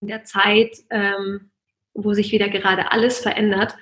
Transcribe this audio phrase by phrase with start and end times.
[0.00, 1.50] der Zeit, ähm,
[1.94, 3.76] wo sich wieder gerade alles verändert.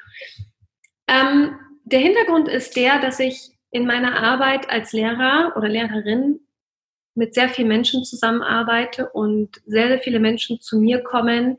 [1.08, 6.40] Ähm, der Hintergrund ist der, dass ich in meiner Arbeit als Lehrer oder Lehrerin
[7.14, 11.58] mit sehr vielen Menschen zusammenarbeite und sehr, sehr viele Menschen zu mir kommen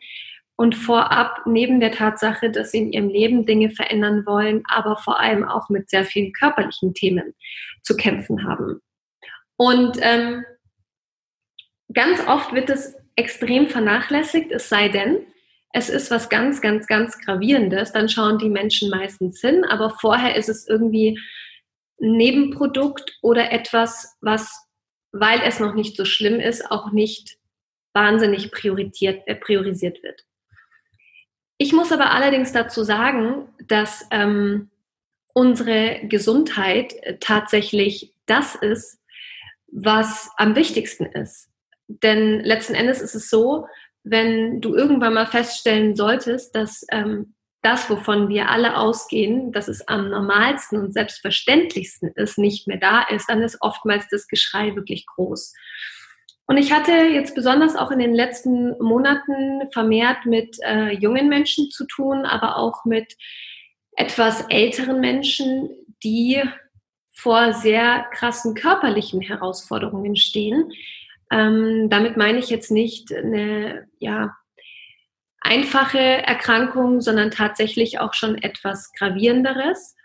[0.55, 5.19] und vorab neben der Tatsache, dass sie in ihrem Leben Dinge verändern wollen, aber vor
[5.19, 7.33] allem auch mit sehr vielen körperlichen Themen
[7.83, 8.81] zu kämpfen haben.
[9.55, 10.43] Und ähm,
[11.93, 15.25] ganz oft wird es extrem vernachlässigt, es sei denn,
[15.73, 20.35] es ist was ganz, ganz, ganz Gravierendes, dann schauen die Menschen meistens hin, aber vorher
[20.35, 21.19] ist es irgendwie
[21.99, 24.67] ein Nebenprodukt oder etwas, was,
[25.11, 27.37] weil es noch nicht so schlimm ist, auch nicht
[27.93, 30.23] wahnsinnig priorisiert, äh, priorisiert wird.
[31.57, 34.69] Ich muss aber allerdings dazu sagen, dass ähm,
[35.33, 38.99] unsere Gesundheit tatsächlich das ist,
[39.71, 41.49] was am wichtigsten ist.
[41.87, 43.67] Denn letzten Endes ist es so,
[44.03, 49.87] wenn du irgendwann mal feststellen solltest, dass ähm, das, wovon wir alle ausgehen, dass es
[49.87, 55.05] am normalsten und selbstverständlichsten ist, nicht mehr da ist, dann ist oftmals das Geschrei wirklich
[55.05, 55.53] groß.
[56.45, 61.69] Und ich hatte jetzt besonders auch in den letzten Monaten vermehrt mit äh, jungen Menschen
[61.69, 63.17] zu tun, aber auch mit
[63.97, 65.69] etwas älteren Menschen,
[66.03, 66.41] die
[67.11, 70.71] vor sehr krassen körperlichen Herausforderungen stehen.
[71.31, 74.35] Ähm, damit meine ich jetzt nicht eine ja,
[75.41, 79.95] einfache Erkrankung, sondern tatsächlich auch schon etwas gravierenderes.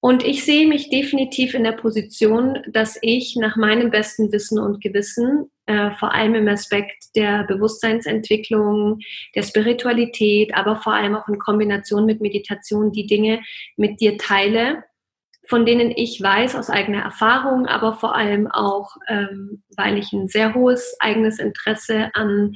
[0.00, 4.80] Und ich sehe mich definitiv in der Position, dass ich nach meinem besten Wissen und
[4.80, 9.00] Gewissen, äh, vor allem im Aspekt der Bewusstseinsentwicklung,
[9.34, 13.40] der Spiritualität, aber vor allem auch in Kombination mit Meditation, die Dinge
[13.76, 14.84] mit dir teile,
[15.48, 20.28] von denen ich weiß aus eigener Erfahrung, aber vor allem auch, ähm, weil ich ein
[20.28, 22.54] sehr hohes eigenes Interesse an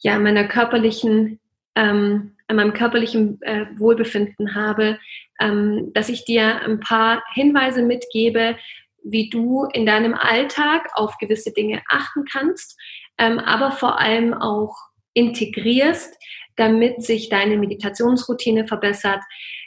[0.00, 1.40] ja, meiner körperlichen
[1.76, 4.98] ähm, an meinem körperlichen äh, Wohlbefinden habe,
[5.38, 8.56] ähm, dass ich dir ein paar Hinweise mitgebe,
[9.04, 12.76] wie du in deinem Alltag auf gewisse Dinge achten kannst,
[13.18, 14.74] ähm, aber vor allem auch
[15.12, 16.16] integrierst,
[16.56, 19.20] damit sich deine Meditationsroutine verbessert,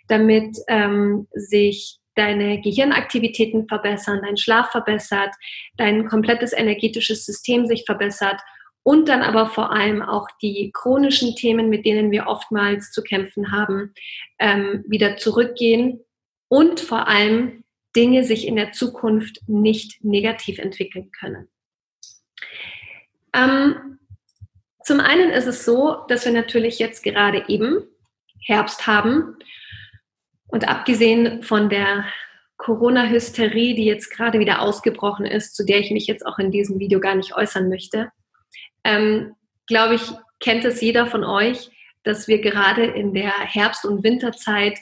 [0.07, 5.33] damit ähm, sich deine Gehirnaktivitäten verbessern, dein Schlaf verbessert,
[5.77, 8.39] dein komplettes energetisches System sich verbessert
[8.83, 13.51] und dann aber vor allem auch die chronischen Themen, mit denen wir oftmals zu kämpfen
[13.51, 13.93] haben,
[14.37, 16.01] ähm, wieder zurückgehen
[16.47, 17.63] und vor allem
[17.95, 21.47] Dinge sich in der Zukunft nicht negativ entwickeln können.
[23.33, 23.97] Ähm,
[24.83, 27.83] zum einen ist es so, dass wir natürlich jetzt gerade eben
[28.45, 29.37] Herbst haben
[30.51, 32.05] und abgesehen von der
[32.57, 36.79] Corona-Hysterie, die jetzt gerade wieder ausgebrochen ist, zu der ich mich jetzt auch in diesem
[36.79, 38.11] Video gar nicht äußern möchte,
[38.83, 39.33] ähm,
[39.65, 40.01] glaube ich,
[40.39, 41.71] kennt es jeder von euch,
[42.03, 44.77] dass wir gerade in der Herbst- und Winterzeit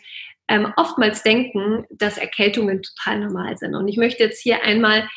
[0.48, 3.76] ähm, oftmals denken, dass Erkältungen total normal sind.
[3.76, 5.08] Und ich möchte jetzt hier einmal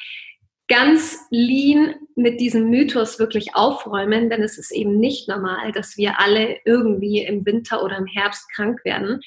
[0.68, 6.20] ganz lean mit diesem Mythos wirklich aufräumen, denn es ist eben nicht normal, dass wir
[6.20, 9.20] alle irgendwie im Winter oder im Herbst krank werden.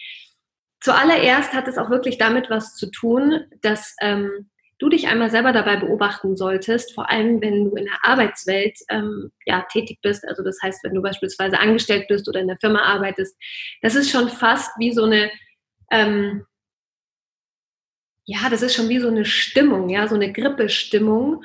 [0.86, 5.52] Zuallererst hat es auch wirklich damit was zu tun, dass ähm, du dich einmal selber
[5.52, 10.28] dabei beobachten solltest, vor allem wenn du in der Arbeitswelt ähm, ja, tätig bist.
[10.28, 13.36] Also das heißt, wenn du beispielsweise angestellt bist oder in der Firma arbeitest,
[13.82, 15.32] das ist schon fast wie so eine,
[15.90, 16.46] ähm,
[18.26, 21.44] ja, das ist schon wie so eine Stimmung, ja, so eine Grippestimmung,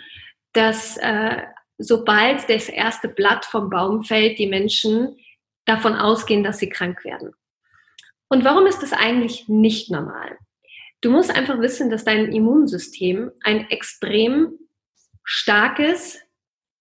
[0.53, 1.45] dass äh,
[1.79, 5.17] sobald das erste Blatt vom Baum fällt, die Menschen
[5.65, 7.33] davon ausgehen, dass sie krank werden.
[8.31, 10.39] Und warum ist das eigentlich nicht normal?
[11.03, 14.53] Du musst einfach wissen, dass dein Immunsystem ein extrem
[15.25, 16.19] starkes,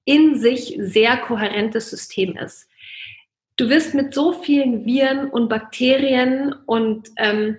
[0.06, 2.68] in sich sehr kohärentes System ist.
[3.58, 7.58] Du wirst mit so vielen Viren und Bakterien und ähm,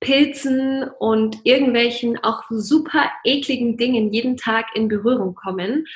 [0.00, 5.86] Pilzen und irgendwelchen auch super ekligen Dingen jeden Tag in Berührung kommen.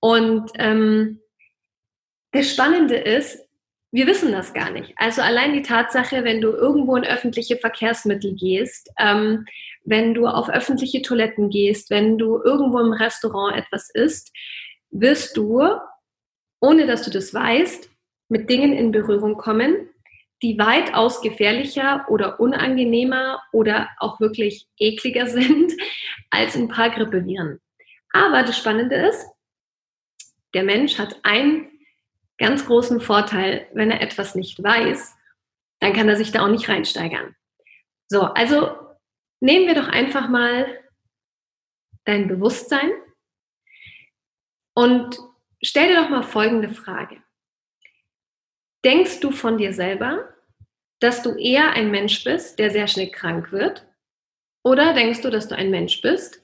[0.00, 1.20] Und ähm,
[2.32, 3.38] das Spannende ist,
[3.92, 4.94] wir wissen das gar nicht.
[4.96, 9.44] Also allein die Tatsache, wenn du irgendwo in öffentliche Verkehrsmittel gehst, ähm,
[9.84, 14.32] wenn du auf öffentliche Toiletten gehst, wenn du irgendwo im Restaurant etwas isst,
[14.90, 15.62] wirst du,
[16.60, 17.90] ohne dass du das weißt,
[18.28, 19.90] mit Dingen in Berührung kommen,
[20.40, 25.72] die weitaus gefährlicher oder unangenehmer oder auch wirklich ekliger sind
[26.30, 27.60] als ein paar Grippeviren.
[28.14, 29.26] Aber das Spannende ist,
[30.54, 31.71] der Mensch hat ein
[32.42, 35.16] ganz großen Vorteil, wenn er etwas nicht weiß,
[35.80, 37.34] dann kann er sich da auch nicht reinsteigern.
[38.08, 38.76] So, also
[39.40, 40.66] nehmen wir doch einfach mal
[42.04, 42.90] dein Bewusstsein
[44.74, 45.18] und
[45.62, 47.22] stell dir doch mal folgende Frage.
[48.84, 50.28] denkst du von dir selber,
[51.00, 53.86] dass du eher ein Mensch bist, der sehr schnell krank wird?
[54.64, 56.42] Oder denkst du, dass du ein Mensch bist,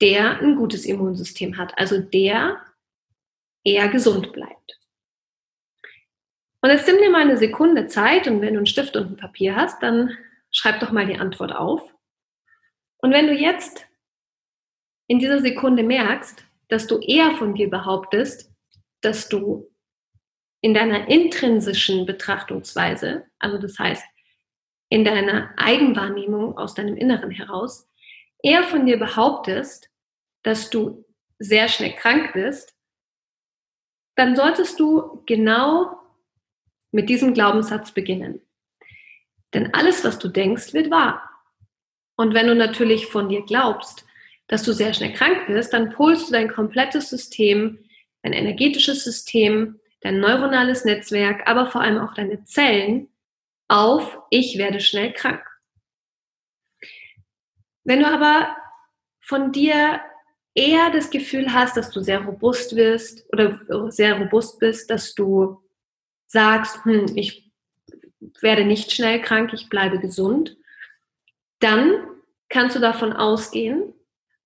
[0.00, 2.62] der ein gutes Immunsystem hat, also der
[3.64, 4.80] eher gesund bleibt?
[6.64, 9.16] Und jetzt nimm dir mal eine Sekunde Zeit und wenn du einen Stift und ein
[9.18, 10.16] Papier hast, dann
[10.50, 11.92] schreib doch mal die Antwort auf.
[12.96, 13.86] Und wenn du jetzt
[15.06, 18.50] in dieser Sekunde merkst, dass du eher von dir behauptest,
[19.02, 19.70] dass du
[20.62, 24.02] in deiner intrinsischen Betrachtungsweise, also das heißt
[24.88, 27.90] in deiner Eigenwahrnehmung aus deinem Inneren heraus,
[28.42, 29.90] eher von dir behauptest,
[30.42, 31.04] dass du
[31.38, 32.74] sehr schnell krank bist,
[34.16, 36.00] dann solltest du genau
[36.94, 38.40] mit diesem Glaubenssatz beginnen.
[39.52, 41.28] Denn alles, was du denkst, wird wahr.
[42.16, 44.06] Und wenn du natürlich von dir glaubst,
[44.46, 47.80] dass du sehr schnell krank wirst, dann polst du dein komplettes System,
[48.22, 53.08] dein energetisches System, dein neuronales Netzwerk, aber vor allem auch deine Zellen
[53.66, 55.44] auf, ich werde schnell krank.
[57.82, 58.56] Wenn du aber
[59.20, 60.00] von dir
[60.54, 65.63] eher das Gefühl hast, dass du sehr robust wirst oder sehr robust bist, dass du
[66.34, 67.50] sagst, hm, ich
[68.40, 70.56] werde nicht schnell krank, ich bleibe gesund,
[71.60, 72.08] dann
[72.48, 73.94] kannst du davon ausgehen,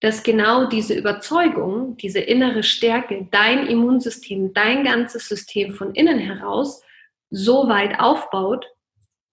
[0.00, 6.82] dass genau diese Überzeugung, diese innere Stärke, dein Immunsystem, dein ganzes System von innen heraus
[7.30, 8.66] so weit aufbaut,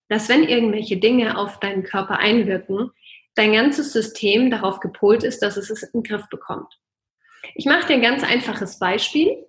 [0.07, 2.89] dass wenn irgendwelche Dinge auf deinen Körper einwirken,
[3.35, 6.73] dein ganzes System darauf gepolt ist, dass es es in den Griff bekommt.
[7.53, 9.45] Ich mache dir ein ganz einfaches Beispiel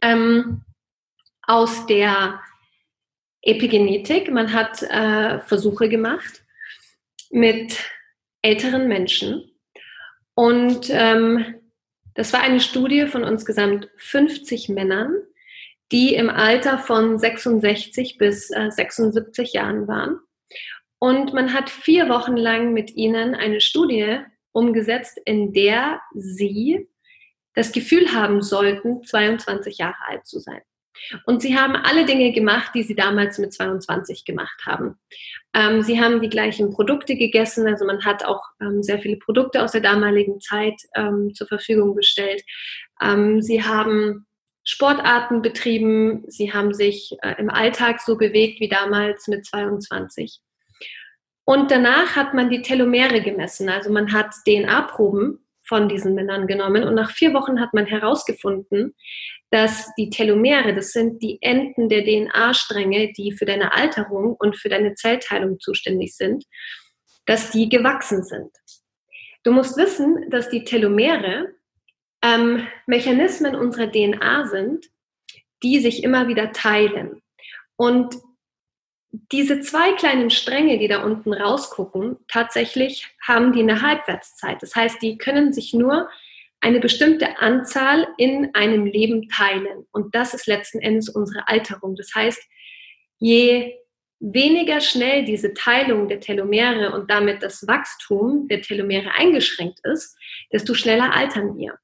[0.00, 0.64] ähm,
[1.46, 2.40] aus der
[3.42, 4.30] Epigenetik.
[4.30, 6.44] Man hat äh, Versuche gemacht
[7.30, 7.82] mit
[8.42, 9.50] älteren Menschen
[10.34, 11.56] und ähm,
[12.14, 15.14] das war eine Studie von insgesamt 50 Männern,
[15.92, 20.20] die im Alter von 66 bis äh, 76 Jahren waren.
[20.98, 24.18] Und man hat vier Wochen lang mit ihnen eine Studie
[24.52, 26.88] umgesetzt, in der sie
[27.54, 30.62] das Gefühl haben sollten, 22 Jahre alt zu sein.
[31.24, 34.98] Und sie haben alle Dinge gemacht, die sie damals mit 22 gemacht haben.
[35.54, 39.62] Ähm, sie haben die gleichen Produkte gegessen, also man hat auch ähm, sehr viele Produkte
[39.62, 42.42] aus der damaligen Zeit ähm, zur Verfügung gestellt.
[43.00, 44.26] Ähm, sie haben
[44.64, 50.40] Sportarten betrieben, sie haben sich äh, im Alltag so bewegt wie damals mit 22.
[51.44, 56.82] Und danach hat man die Telomere gemessen, also man hat DNA-Proben von diesen Männern genommen
[56.82, 58.94] und nach vier Wochen hat man herausgefunden,
[59.50, 64.68] dass die Telomere, das sind die Enden der DNA-Stränge, die für deine Alterung und für
[64.68, 66.44] deine Zellteilung zuständig sind,
[67.26, 68.50] dass die gewachsen sind.
[69.44, 71.54] Du musst wissen, dass die Telomere
[72.22, 74.86] ähm, Mechanismen unserer DNA sind,
[75.62, 77.22] die sich immer wieder teilen.
[77.76, 78.16] Und
[79.32, 84.62] diese zwei kleinen Stränge, die da unten rausgucken, tatsächlich haben die eine Halbwertszeit.
[84.62, 86.08] Das heißt, die können sich nur
[86.60, 89.86] eine bestimmte Anzahl in einem Leben teilen.
[89.92, 91.94] Und das ist letzten Endes unsere Alterung.
[91.96, 92.42] Das heißt,
[93.18, 93.74] je
[94.18, 100.16] weniger schnell diese Teilung der Telomere und damit das Wachstum der Telomere eingeschränkt ist,
[100.52, 101.78] desto schneller altern wir.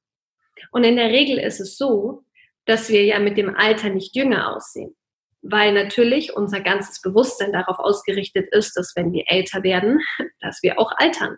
[0.71, 2.23] Und in der Regel ist es so,
[2.65, 4.95] dass wir ja mit dem Alter nicht jünger aussehen,
[5.41, 9.99] weil natürlich unser ganzes Bewusstsein darauf ausgerichtet ist, dass wenn wir älter werden,
[10.41, 11.37] dass wir auch altern.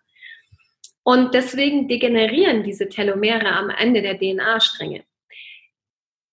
[1.07, 5.03] Und deswegen degenerieren diese Telomere am Ende der DNA-Stränge.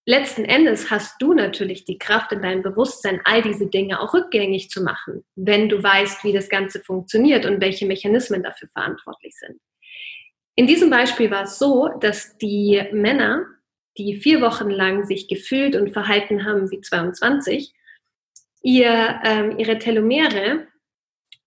[0.07, 4.71] Letzten Endes hast du natürlich die Kraft in deinem Bewusstsein, all diese Dinge auch rückgängig
[4.71, 9.61] zu machen, wenn du weißt, wie das Ganze funktioniert und welche Mechanismen dafür verantwortlich sind.
[10.57, 13.45] In diesem Beispiel war es so, dass die Männer,
[13.99, 17.75] die vier Wochen lang sich gefühlt und verhalten haben wie 22,
[18.63, 20.67] ihr, ähm, ihre Telomere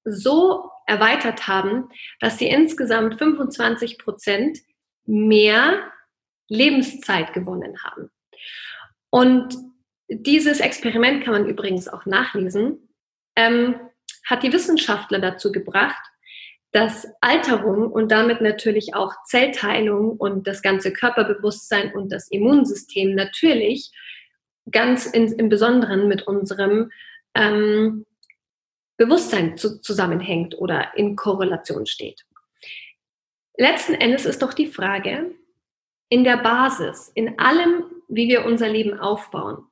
[0.04, 1.90] so erweitert haben,
[2.20, 4.60] dass sie insgesamt 25 Prozent
[5.06, 5.92] mehr
[6.48, 8.10] Lebenszeit gewonnen haben.
[9.10, 9.56] Und
[10.08, 12.90] dieses Experiment kann man übrigens auch nachlesen,
[13.36, 13.76] ähm,
[14.26, 16.04] hat die Wissenschaftler dazu gebracht,
[16.72, 23.92] dass Alterung und damit natürlich auch Zellteilung und das ganze Körperbewusstsein und das Immunsystem natürlich
[24.72, 26.92] ganz in, im Besonderen mit unserem
[27.34, 28.06] ähm,
[28.98, 32.26] Bewusstsein zu, zusammenhängt oder in Korrelation steht.
[33.58, 35.32] Letzten Endes ist doch die Frage,
[36.10, 39.66] in der Basis, in allem, wie wir unser Leben aufbauen,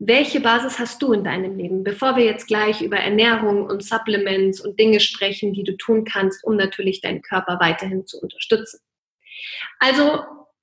[0.00, 1.82] welche Basis hast du in deinem Leben?
[1.82, 6.44] Bevor wir jetzt gleich über Ernährung und Supplements und Dinge sprechen, die du tun kannst,
[6.44, 8.80] um natürlich deinen Körper weiterhin zu unterstützen.
[9.80, 10.22] Also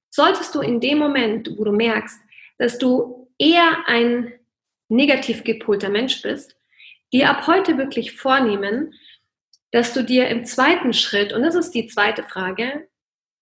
[0.09, 2.17] solltest du in dem Moment, wo du merkst,
[2.57, 4.31] dass du eher ein
[4.87, 6.55] negativ gepolter Mensch bist,
[7.13, 8.93] dir ab heute wirklich vornehmen,
[9.71, 12.87] dass du dir im zweiten Schritt, und das ist die zweite Frage,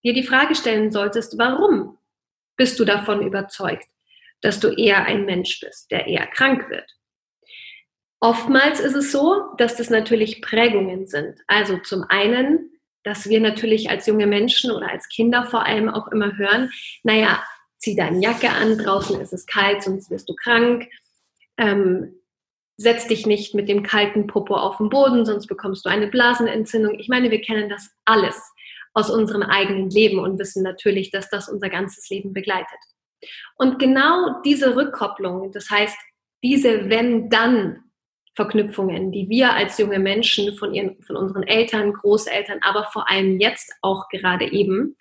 [0.03, 1.97] dir die Frage stellen solltest, warum
[2.57, 3.87] bist du davon überzeugt,
[4.41, 6.89] dass du eher ein Mensch bist, der eher krank wird?
[8.19, 11.39] Oftmals ist es so, dass das natürlich Prägungen sind.
[11.47, 12.71] Also zum einen,
[13.03, 16.71] dass wir natürlich als junge Menschen oder als Kinder vor allem auch immer hören,
[17.03, 17.43] naja,
[17.79, 20.87] zieh deine Jacke an, draußen ist es kalt, sonst wirst du krank.
[21.57, 22.15] Ähm,
[22.77, 26.99] setz dich nicht mit dem kalten Popo auf den Boden, sonst bekommst du eine Blasenentzündung.
[26.99, 28.41] Ich meine, wir kennen das alles
[28.93, 32.79] aus unserem eigenen Leben und wissen natürlich, dass das unser ganzes Leben begleitet.
[33.55, 35.97] Und genau diese Rückkopplung, das heißt,
[36.43, 37.83] diese wenn-dann
[38.35, 43.39] Verknüpfungen, die wir als junge Menschen von, ihren, von unseren Eltern, Großeltern, aber vor allem
[43.39, 44.97] jetzt auch gerade eben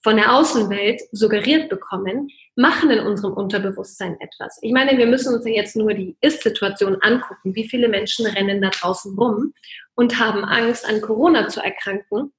[0.00, 4.58] von der Außenwelt suggeriert bekommen, machen in unserem Unterbewusstsein etwas.
[4.62, 7.54] Ich meine, wir müssen uns jetzt nur die Ist-Situation angucken.
[7.54, 9.54] Wie viele Menschen rennen da draußen rum
[9.94, 12.32] und haben Angst, an Corona zu erkranken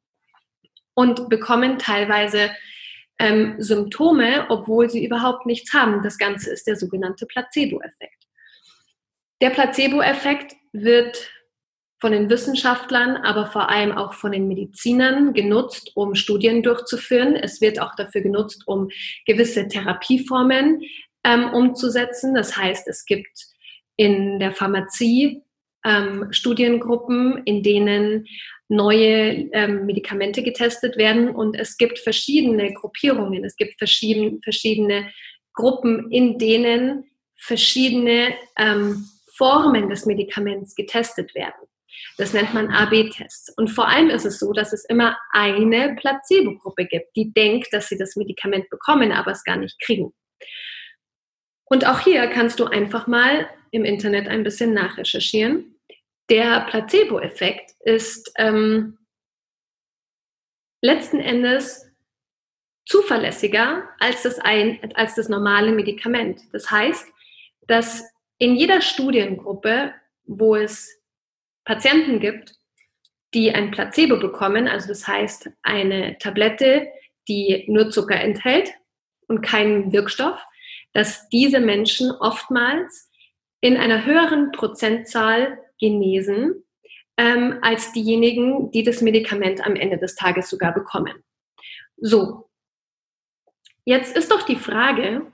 [0.93, 2.51] und bekommen teilweise
[3.17, 6.03] ähm, Symptome, obwohl sie überhaupt nichts haben.
[6.03, 8.27] Das Ganze ist der sogenannte Placebo-Effekt.
[9.41, 11.31] Der Placebo-Effekt wird
[11.99, 17.35] von den Wissenschaftlern, aber vor allem auch von den Medizinern genutzt, um Studien durchzuführen.
[17.35, 18.89] Es wird auch dafür genutzt, um
[19.25, 20.81] gewisse Therapieformen
[21.23, 22.33] ähm, umzusetzen.
[22.33, 23.45] Das heißt, es gibt
[23.97, 25.43] in der Pharmazie
[25.85, 28.25] ähm, Studiengruppen, in denen
[28.69, 35.11] neue ähm, Medikamente getestet werden und es gibt verschiedene Gruppierungen, es gibt verschieden, verschiedene
[35.53, 41.68] Gruppen, in denen verschiedene ähm, Formen des Medikaments getestet werden.
[42.17, 43.53] Das nennt man AB-Tests.
[43.57, 47.87] Und vor allem ist es so, dass es immer eine Placebo-Gruppe gibt, die denkt, dass
[47.87, 50.13] sie das Medikament bekommen, aber es gar nicht kriegen.
[51.65, 55.75] Und auch hier kannst du einfach mal im Internet ein bisschen nachrecherchieren.
[56.29, 58.97] Der Placebo-Effekt ist ähm,
[60.81, 61.89] letzten Endes
[62.85, 66.41] zuverlässiger als das, ein, als das normale Medikament.
[66.51, 67.07] Das heißt,
[67.67, 68.03] dass
[68.39, 69.93] in jeder Studiengruppe,
[70.25, 70.98] wo es
[71.65, 72.55] Patienten gibt,
[73.33, 76.87] die ein Placebo bekommen, also das heißt eine Tablette,
[77.27, 78.73] die nur Zucker enthält
[79.27, 80.43] und keinen Wirkstoff,
[80.93, 83.09] dass diese Menschen oftmals
[83.61, 86.63] in einer höheren Prozentzahl genesen
[87.17, 91.23] ähm, als diejenigen, die das Medikament am Ende des Tages sogar bekommen.
[91.97, 92.49] So,
[93.85, 95.31] jetzt ist doch die Frage,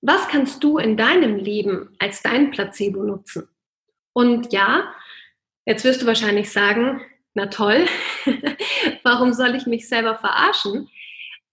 [0.00, 3.48] was kannst du in deinem Leben als dein Placebo nutzen?
[4.12, 4.94] Und ja,
[5.68, 7.00] jetzt wirst du wahrscheinlich sagen,
[7.34, 7.86] na toll,
[9.04, 10.88] warum soll ich mich selber verarschen?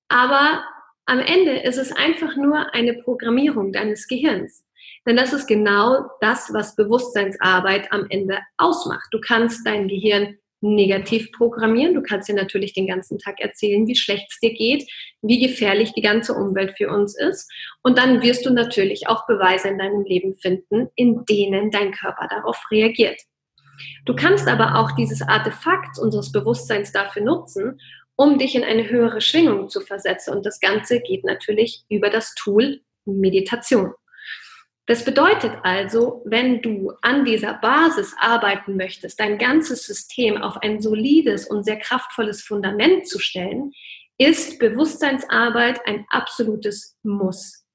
[0.08, 0.64] Aber
[1.06, 4.64] am Ende ist es einfach nur eine Programmierung deines Gehirns.
[5.06, 9.08] Denn das ist genau das, was Bewusstseinsarbeit am Ende ausmacht.
[9.12, 11.94] Du kannst dein Gehirn negativ programmieren.
[11.94, 14.90] Du kannst dir natürlich den ganzen Tag erzählen, wie schlecht es dir geht,
[15.22, 17.52] wie gefährlich die ganze Umwelt für uns ist.
[17.84, 22.28] Und dann wirst du natürlich auch Beweise in deinem Leben finden, in denen dein Körper
[22.30, 23.22] darauf reagiert.
[24.05, 27.79] Du kannst aber auch dieses Artefakt unseres Bewusstseins dafür nutzen,
[28.15, 30.34] um dich in eine höhere Schwingung zu versetzen.
[30.34, 33.94] Und das Ganze geht natürlich über das Tool Meditation.
[34.88, 40.79] Das bedeutet also, wenn du an dieser Basis arbeiten möchtest, dein ganzes System auf ein
[40.79, 43.72] solides und sehr kraftvolles Fundament zu stellen,
[44.20, 47.65] ist Bewusstseinsarbeit ein absolutes Muss.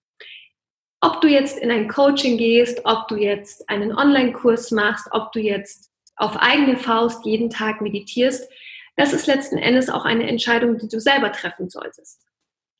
[1.00, 5.40] Ob du jetzt in ein Coaching gehst, ob du jetzt einen Online-Kurs machst, ob du
[5.40, 5.89] jetzt
[6.20, 8.50] auf eigene Faust jeden Tag meditierst,
[8.96, 12.20] das ist letzten Endes auch eine Entscheidung, die du selber treffen solltest.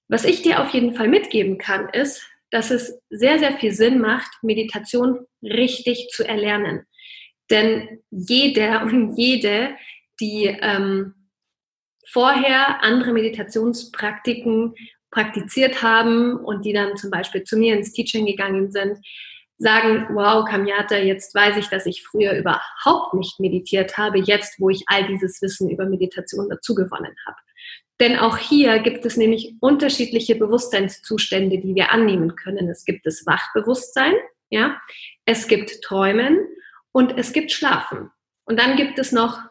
[0.09, 4.01] Was ich dir auf jeden Fall mitgeben kann, ist, dass es sehr, sehr viel Sinn
[4.01, 6.85] macht, Meditation richtig zu erlernen.
[7.49, 9.77] Denn jeder und jede,
[10.21, 11.15] die ähm,
[12.07, 14.75] vorher andere Meditationspraktiken
[15.11, 18.99] praktiziert haben und die dann zum Beispiel zu mir ins Teaching gegangen sind,
[19.61, 24.71] sagen, wow, Kamyata, jetzt weiß ich, dass ich früher überhaupt nicht meditiert habe, jetzt, wo
[24.71, 27.37] ich all dieses Wissen über Meditation dazugewonnen habe.
[28.01, 32.71] Denn auch hier gibt es nämlich unterschiedliche Bewusstseinszustände, die wir annehmen können.
[32.71, 34.15] Es gibt das Wachbewusstsein,
[34.49, 34.81] ja,
[35.27, 36.39] es gibt Träumen
[36.93, 38.11] und es gibt Schlafen.
[38.45, 39.43] Und dann gibt es noch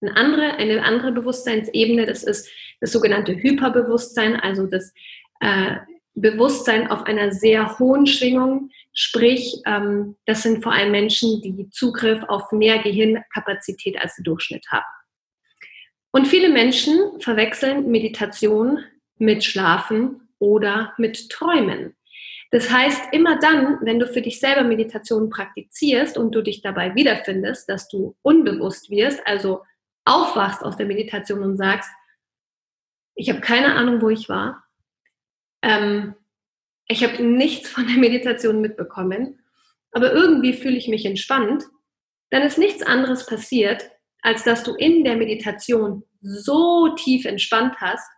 [0.00, 4.92] eine andere, eine andere Bewusstseinsebene, das ist das sogenannte Hyperbewusstsein, also das
[5.38, 5.76] äh,
[6.14, 12.20] Bewusstsein auf einer sehr hohen Schwingung, sprich, ähm, das sind vor allem Menschen, die Zugriff
[12.24, 14.84] auf mehr Gehirnkapazität als der Durchschnitt haben.
[16.10, 18.80] Und viele Menschen verwechseln Meditation
[19.16, 21.96] mit Schlafen oder mit Träumen.
[22.50, 26.96] Das heißt, immer dann, wenn du für dich selber Meditation praktizierst und du dich dabei
[26.96, 29.62] wiederfindest, dass du unbewusst wirst, also
[30.04, 31.90] aufwachst aus der Meditation und sagst,
[33.14, 34.64] ich habe keine Ahnung, wo ich war,
[35.62, 36.14] ähm,
[36.88, 39.40] ich habe nichts von der Meditation mitbekommen,
[39.92, 41.64] aber irgendwie fühle ich mich entspannt,
[42.30, 43.90] dann ist nichts anderes passiert,
[44.22, 48.08] als dass du in der Meditation so tief entspannt hast,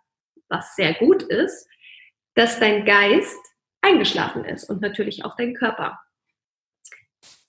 [0.48, 1.68] was sehr gut ist,
[2.34, 3.38] dass dein Geist
[3.82, 6.00] eingeschlafen ist und natürlich auch dein Körper.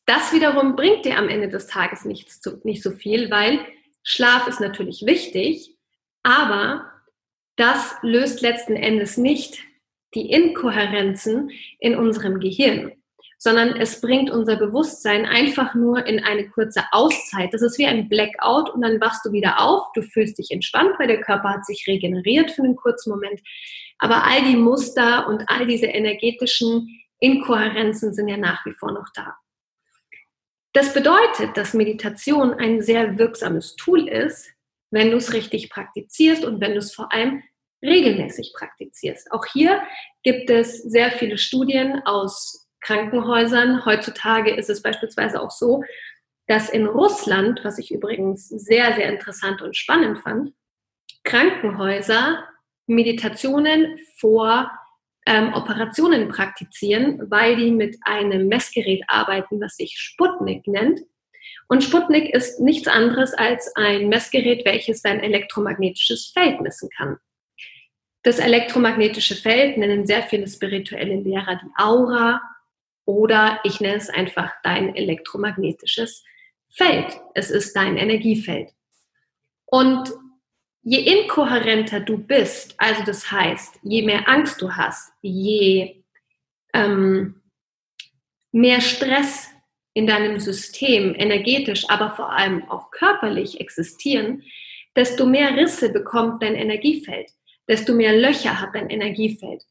[0.06, 3.66] Das wiederum bringt dir am Ende des Tages nichts zu, nicht so viel, weil
[4.04, 5.78] Schlaf ist natürlich wichtig,
[6.24, 6.92] aber
[7.56, 9.64] das löst letzten Endes nicht
[10.14, 12.92] die Inkohärenzen in unserem Gehirn
[13.44, 17.52] sondern es bringt unser Bewusstsein einfach nur in eine kurze Auszeit.
[17.52, 20.92] Das ist wie ein Blackout und dann wachst du wieder auf, du fühlst dich entspannt,
[21.00, 23.42] weil der Körper hat sich regeneriert für einen kurzen Moment.
[23.98, 29.08] Aber all die Muster und all diese energetischen Inkohärenzen sind ja nach wie vor noch
[29.16, 29.36] da.
[30.74, 34.52] Das bedeutet, dass Meditation ein sehr wirksames Tool ist,
[34.92, 37.42] wenn du es richtig praktizierst und wenn du es vor allem
[37.82, 39.32] regelmäßig praktizierst.
[39.32, 39.82] Auch hier
[40.24, 43.86] gibt es sehr viele Studien aus Krankenhäusern.
[43.86, 45.84] Heutzutage ist es beispielsweise auch so,
[46.48, 50.54] dass in Russland, was ich übrigens sehr, sehr interessant und spannend fand,
[51.24, 52.44] Krankenhäuser
[52.88, 54.72] Meditationen vor
[55.26, 61.00] ähm, Operationen praktizieren, weil die mit einem Messgerät arbeiten, das sich Sputnik nennt.
[61.68, 67.18] Und Sputnik ist nichts anderes als ein Messgerät, welches dein elektromagnetisches Feld messen kann.
[68.24, 72.42] Das elektromagnetische Feld nennen sehr viele spirituelle Lehrer die Aura
[73.06, 76.24] oder ich nenne es einfach dein elektromagnetisches
[76.70, 77.20] Feld.
[77.34, 78.70] Es ist dein Energiefeld.
[79.66, 80.12] Und
[80.84, 86.04] je inkohärenter du bist, also das heißt, je mehr Angst du hast, je
[86.74, 87.42] ähm,
[88.52, 89.50] mehr Stress
[89.94, 94.44] in deinem System energetisch, aber vor allem auch körperlich existieren,
[94.96, 97.32] desto mehr Risse bekommt dein Energiefeld,
[97.72, 99.64] desto mehr Löcher hat dein Energiefeld.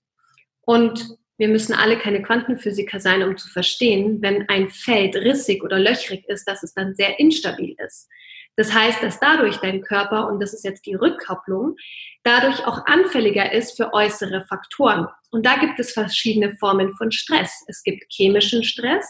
[0.63, 5.79] Und wir müssen alle keine Quantenphysiker sein, um zu verstehen, wenn ein Feld rissig oder
[5.79, 8.09] löchrig ist, dass es dann sehr instabil ist.
[8.57, 11.77] Das heißt, dass dadurch dein Körper, und das ist jetzt die Rückkopplung,
[12.25, 15.07] dadurch auch anfälliger ist für äußere Faktoren.
[15.31, 17.65] Und da gibt es verschiedene Formen von Stress.
[17.69, 19.07] Es gibt chemischen Stress,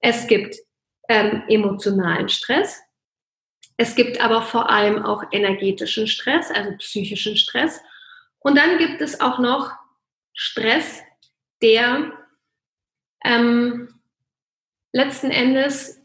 [0.00, 0.56] es gibt
[1.08, 2.80] ähm, emotionalen Stress,
[3.76, 7.80] es gibt aber vor allem auch energetischen Stress, also psychischen Stress.
[8.46, 9.72] Und dann gibt es auch noch
[10.32, 11.02] Stress,
[11.60, 12.12] der
[13.24, 13.88] ähm,
[14.92, 16.00] letzten Endes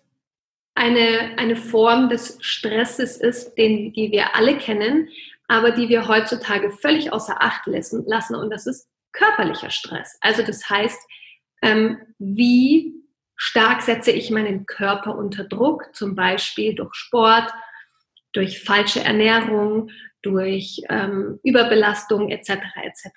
[0.73, 5.09] eine, eine Form des Stresses ist, den, die wir alle kennen,
[5.47, 10.17] aber die wir heutzutage völlig außer Acht lassen, lassen und das ist körperlicher Stress.
[10.21, 10.99] Also das heißt,
[11.61, 17.53] ähm, wie stark setze ich meinen Körper unter Druck, zum Beispiel durch Sport,
[18.33, 22.49] durch falsche Ernährung, durch ähm, Überbelastung etc.
[22.83, 23.09] etc.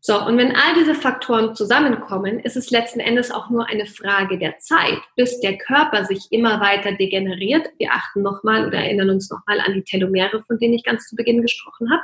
[0.00, 4.38] So, und wenn all diese Faktoren zusammenkommen, ist es letzten Endes auch nur eine Frage
[4.38, 7.66] der Zeit, bis der Körper sich immer weiter degeneriert.
[7.78, 11.16] Wir achten nochmal oder erinnern uns nochmal an die Telomere, von denen ich ganz zu
[11.16, 12.02] Beginn gesprochen habe.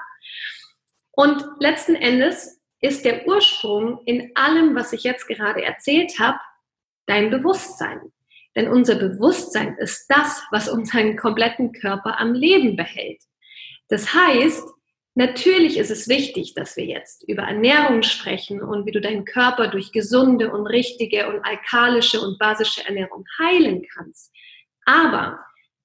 [1.12, 6.40] Und letzten Endes ist der Ursprung in allem, was ich jetzt gerade erzählt habe,
[7.06, 8.00] dein Bewusstsein.
[8.56, 13.22] Denn unser Bewusstsein ist das, was unseren kompletten Körper am Leben behält.
[13.92, 14.66] Das heißt,
[15.14, 19.68] Natürlich ist es wichtig, dass wir jetzt über Ernährung sprechen und wie du deinen Körper
[19.68, 24.32] durch gesunde und richtige und alkalische und basische Ernährung heilen kannst.
[24.86, 25.38] Aber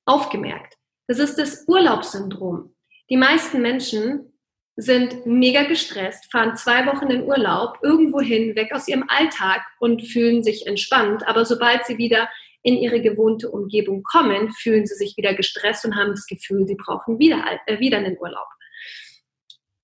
[0.06, 0.76] aufgemerkt,
[1.08, 2.74] das ist das Urlaubssyndrom.
[3.10, 4.40] Die meisten Menschen
[4.78, 10.08] sind mega gestresst, fahren zwei Wochen in Urlaub irgendwo hin, weg aus ihrem Alltag und
[10.08, 11.28] fühlen sich entspannt.
[11.28, 12.30] Aber sobald sie wieder
[12.68, 16.76] in ihre gewohnte Umgebung kommen, fühlen sie sich wieder gestresst und haben das Gefühl, sie
[16.76, 18.48] brauchen wieder, äh, wieder einen Urlaub.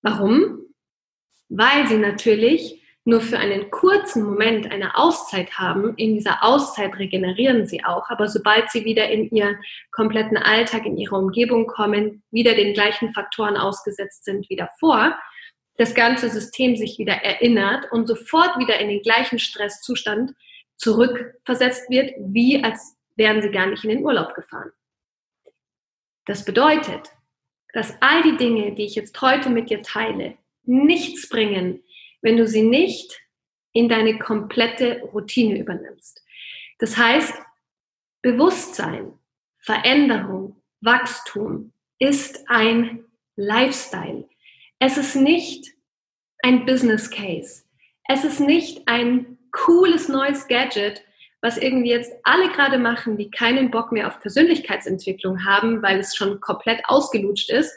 [0.01, 0.65] Warum?
[1.47, 5.93] Weil sie natürlich nur für einen kurzen Moment eine Auszeit haben.
[5.95, 9.57] In dieser Auszeit regenerieren sie auch, aber sobald sie wieder in ihren
[9.91, 15.17] kompletten Alltag, in ihre Umgebung kommen, wieder den gleichen Faktoren ausgesetzt sind wie davor,
[15.77, 20.33] das ganze System sich wieder erinnert und sofort wieder in den gleichen Stresszustand
[20.77, 24.71] zurückversetzt wird, wie als wären sie gar nicht in den Urlaub gefahren.
[26.25, 27.12] Das bedeutet,
[27.73, 31.83] dass all die Dinge, die ich jetzt heute mit dir teile, nichts bringen,
[32.21, 33.21] wenn du sie nicht
[33.73, 36.23] in deine komplette Routine übernimmst.
[36.79, 37.33] Das heißt,
[38.21, 39.13] Bewusstsein,
[39.59, 43.05] Veränderung, Wachstum ist ein
[43.36, 44.27] Lifestyle.
[44.79, 45.73] Es ist nicht
[46.43, 47.63] ein Business Case.
[48.07, 51.01] Es ist nicht ein cooles neues Gadget,
[51.41, 56.15] was irgendwie jetzt alle gerade machen, die keinen Bock mehr auf Persönlichkeitsentwicklung haben, weil es
[56.15, 57.73] schon komplett ausgelutscht ist,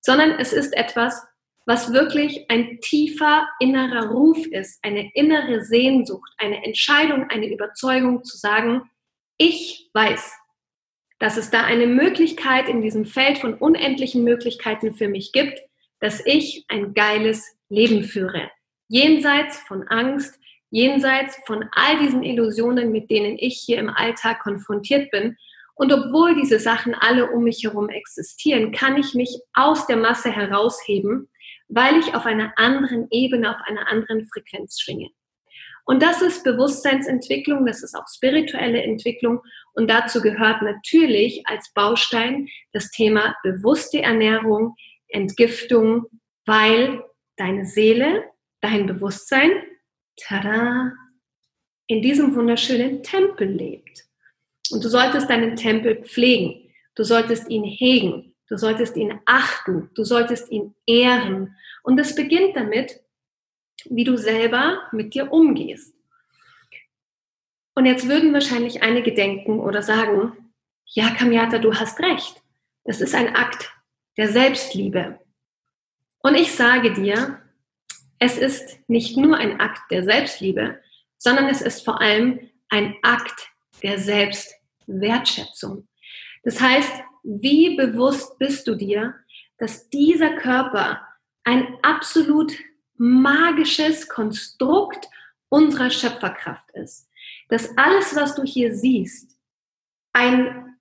[0.00, 1.20] sondern es ist etwas,
[1.66, 8.36] was wirklich ein tiefer innerer Ruf ist, eine innere Sehnsucht, eine Entscheidung, eine Überzeugung zu
[8.36, 8.90] sagen,
[9.38, 10.32] ich weiß,
[11.18, 15.58] dass es da eine Möglichkeit in diesem Feld von unendlichen Möglichkeiten für mich gibt,
[16.00, 18.50] dass ich ein geiles Leben führe.
[18.88, 20.38] Jenseits von Angst,
[20.74, 25.36] jenseits von all diesen Illusionen, mit denen ich hier im Alltag konfrontiert bin.
[25.76, 30.32] Und obwohl diese Sachen alle um mich herum existieren, kann ich mich aus der Masse
[30.32, 31.30] herausheben,
[31.68, 35.10] weil ich auf einer anderen Ebene, auf einer anderen Frequenz schwinge.
[35.84, 39.42] Und das ist Bewusstseinsentwicklung, das ist auch spirituelle Entwicklung.
[39.74, 44.74] Und dazu gehört natürlich als Baustein das Thema bewusste Ernährung,
[45.06, 46.06] Entgiftung,
[46.46, 47.04] weil
[47.36, 48.24] deine Seele,
[48.60, 49.52] dein Bewusstsein
[50.16, 50.92] tada,
[51.86, 54.06] in diesem wunderschönen Tempel lebt.
[54.70, 56.70] Und du solltest deinen Tempel pflegen.
[56.94, 58.34] Du solltest ihn hegen.
[58.48, 59.90] Du solltest ihn achten.
[59.94, 61.56] Du solltest ihn ehren.
[61.82, 63.00] Und es beginnt damit,
[63.86, 65.94] wie du selber mit dir umgehst.
[67.74, 70.32] Und jetzt würden wahrscheinlich einige denken oder sagen,
[70.86, 72.40] ja, Kamiata, du hast recht.
[72.84, 73.72] Das ist ein Akt
[74.16, 75.18] der Selbstliebe.
[76.18, 77.40] Und ich sage dir,
[78.18, 80.80] es ist nicht nur ein Akt der Selbstliebe,
[81.18, 83.48] sondern es ist vor allem ein Akt
[83.82, 85.88] der Selbstwertschätzung.
[86.42, 89.14] Das heißt, wie bewusst bist du dir,
[89.58, 91.00] dass dieser Körper
[91.44, 92.52] ein absolut
[92.96, 95.08] magisches Konstrukt
[95.48, 97.08] unserer Schöpferkraft ist.
[97.48, 99.38] Dass alles, was du hier siehst,
[100.12, 100.76] ein,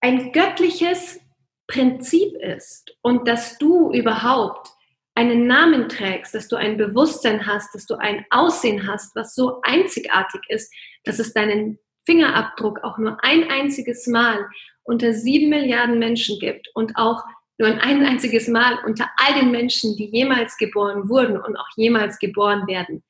[0.00, 1.20] ein göttliches
[1.66, 4.70] Prinzip ist und dass du überhaupt
[5.18, 9.60] einen Namen trägst, dass du ein Bewusstsein hast, dass du ein Aussehen hast, was so
[9.62, 14.46] einzigartig ist, dass es deinen Fingerabdruck auch nur ein einziges Mal
[14.84, 17.24] unter sieben Milliarden Menschen gibt und auch
[17.58, 22.20] nur ein einziges Mal unter all den Menschen, die jemals geboren wurden und auch jemals
[22.20, 23.02] geboren werden.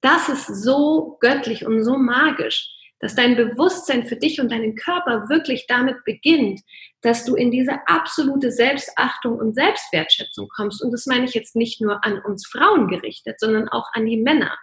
[0.00, 5.28] Das ist so göttlich und so magisch, dass dein Bewusstsein für dich und deinen Körper
[5.28, 6.60] wirklich damit beginnt,
[7.00, 10.82] dass du in diese absolute Selbstachtung und Selbstwertschätzung kommst.
[10.82, 14.16] Und das meine ich jetzt nicht nur an uns Frauen gerichtet, sondern auch an die
[14.16, 14.56] Männer.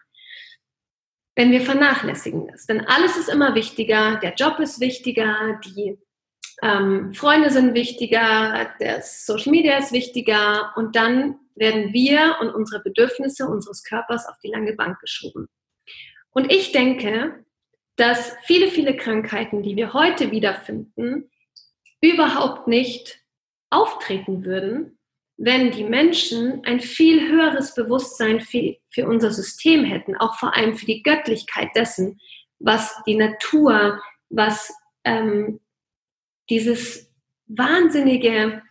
[1.35, 2.65] Wenn wir vernachlässigen das.
[2.65, 5.97] Denn alles ist immer wichtiger, der Job ist wichtiger, die
[6.61, 12.81] ähm, Freunde sind wichtiger, der Social Media ist wichtiger und dann werden wir und unsere
[12.81, 15.47] Bedürfnisse unseres Körpers auf die lange Bank geschoben.
[16.31, 17.44] Und ich denke,
[17.95, 21.29] dass viele, viele Krankheiten, die wir heute wiederfinden,
[22.01, 23.19] überhaupt nicht
[23.69, 24.97] auftreten würden,
[25.37, 30.75] wenn die Menschen ein viel höheres Bewusstsein für, für unser System hätten, auch vor allem
[30.75, 32.19] für die Göttlichkeit dessen,
[32.59, 35.59] was die Natur, was ähm,
[36.49, 37.11] dieses
[37.47, 38.61] wahnsinnige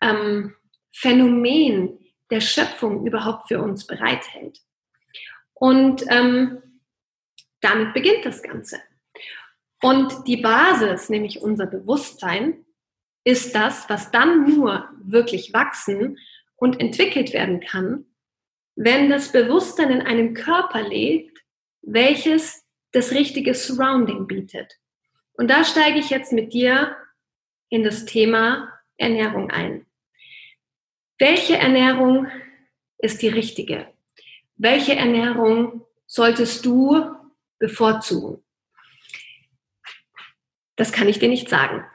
[0.00, 0.54] ähm,
[0.92, 1.98] Phänomen
[2.30, 4.58] der Schöpfung überhaupt für uns bereithält.
[5.52, 6.62] Und ähm,
[7.64, 8.80] damit beginnt das Ganze.
[9.82, 12.64] Und die Basis, nämlich unser Bewusstsein,
[13.24, 16.18] ist das, was dann nur wirklich wachsen
[16.56, 18.06] und entwickelt werden kann,
[18.76, 21.38] wenn das Bewusstsein in einem Körper lebt,
[21.82, 24.78] welches das richtige Surrounding bietet.
[25.34, 26.96] Und da steige ich jetzt mit dir
[27.68, 29.86] in das Thema Ernährung ein.
[31.18, 32.28] Welche Ernährung
[32.98, 33.88] ist die richtige?
[34.56, 37.14] Welche Ernährung solltest du
[37.58, 38.42] bevorzugen?
[40.76, 41.84] Das kann ich dir nicht sagen.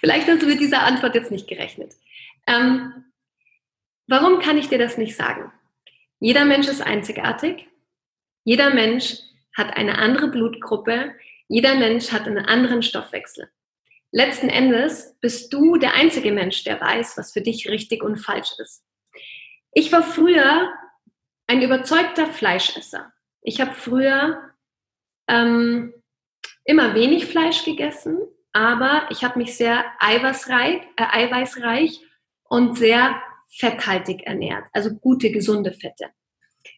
[0.00, 1.94] Vielleicht hast du mit dieser Antwort jetzt nicht gerechnet.
[2.46, 3.04] Ähm,
[4.06, 5.50] warum kann ich dir das nicht sagen?
[6.20, 7.66] Jeder Mensch ist einzigartig.
[8.44, 9.18] Jeder Mensch
[9.56, 11.14] hat eine andere Blutgruppe.
[11.48, 13.50] Jeder Mensch hat einen anderen Stoffwechsel.
[14.10, 18.52] Letzten Endes bist du der einzige Mensch, der weiß, was für dich richtig und falsch
[18.58, 18.84] ist.
[19.72, 20.72] Ich war früher
[21.46, 23.12] ein überzeugter Fleischesser.
[23.42, 24.40] Ich habe früher
[25.28, 25.92] ähm,
[26.64, 28.18] immer wenig Fleisch gegessen,
[28.52, 32.00] aber ich habe mich sehr eiweißreich, äh, eiweißreich
[32.44, 36.10] und sehr fetthaltig ernährt, also gute, gesunde Fette,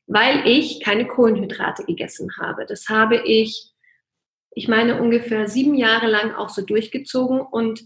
[0.07, 2.67] weil ich keine Kohlenhydrate gegessen habe.
[2.67, 3.73] Das habe ich,
[4.51, 7.83] ich meine, ungefähr sieben Jahre lang auch so durchgezogen und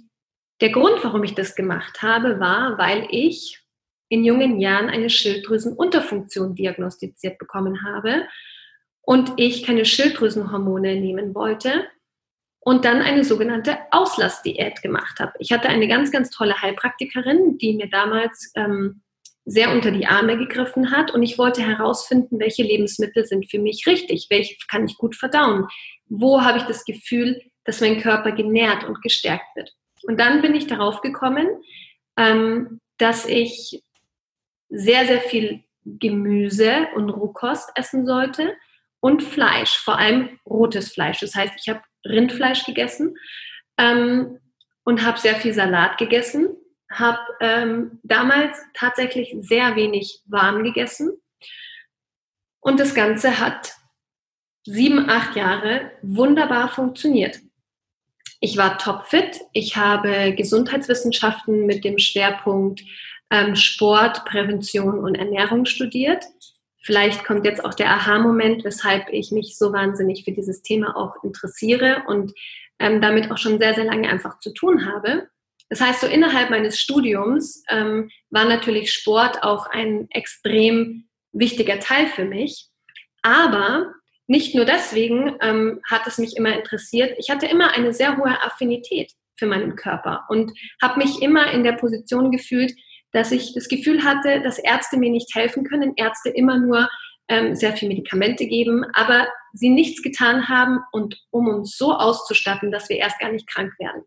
[0.61, 3.60] der Grund, warum ich das gemacht habe, war, weil ich
[4.11, 8.27] in jungen Jahren eine Schilddrüsenunterfunktion diagnostiziert bekommen habe
[9.03, 11.87] und ich keine Schilddrüsenhormone nehmen wollte
[12.59, 15.33] und dann eine sogenannte Auslassdiät gemacht habe.
[15.39, 19.03] Ich hatte eine ganz, ganz tolle Heilpraktikerin, die mir damals ähm,
[19.45, 23.87] sehr unter die Arme gegriffen hat und ich wollte herausfinden, welche Lebensmittel sind für mich
[23.87, 25.67] richtig, welche kann ich gut verdauen,
[26.07, 29.73] wo habe ich das Gefühl, dass mein Körper genährt und gestärkt wird.
[30.03, 31.47] Und dann bin ich darauf gekommen,
[32.17, 33.83] ähm, dass ich
[34.71, 38.55] sehr, sehr viel Gemüse und Rohkost essen sollte
[39.01, 41.21] und Fleisch, vor allem rotes Fleisch.
[41.21, 43.17] Das heißt, ich habe Rindfleisch gegessen
[43.77, 44.39] ähm,
[44.85, 46.57] und habe sehr viel Salat gegessen
[46.91, 51.13] habe ähm, damals tatsächlich sehr wenig warm gegessen.
[52.61, 53.75] Und das Ganze hat
[54.67, 57.39] sieben, acht Jahre wunderbar funktioniert.
[58.41, 59.41] Ich war topfit.
[59.53, 62.83] Ich habe Gesundheitswissenschaften mit dem Schwerpunkt
[63.31, 66.25] ähm, Sport, Prävention und Ernährung studiert.
[66.83, 71.23] Vielleicht kommt jetzt auch der Aha-Moment, weshalb ich mich so wahnsinnig für dieses Thema auch
[71.23, 72.33] interessiere und
[72.79, 75.29] ähm, damit auch schon sehr, sehr lange einfach zu tun habe.
[75.69, 82.09] Das heißt, so innerhalb meines Studiums ähm, war natürlich Sport auch ein extrem wichtiger Teil
[82.09, 82.69] für mich.
[83.23, 83.93] Aber
[84.27, 87.17] nicht nur deswegen ähm, hat es mich immer interessiert.
[87.19, 91.63] Ich hatte immer eine sehr hohe Affinität für meinen Körper und habe mich immer in
[91.63, 92.73] der Position gefühlt,
[93.13, 96.89] dass ich das Gefühl hatte, dass Ärzte mir nicht helfen können, Ärzte immer nur
[97.29, 102.71] ähm, sehr viel Medikamente geben, aber sie nichts getan haben und um uns so auszustatten,
[102.71, 104.03] dass wir erst gar nicht krank werden.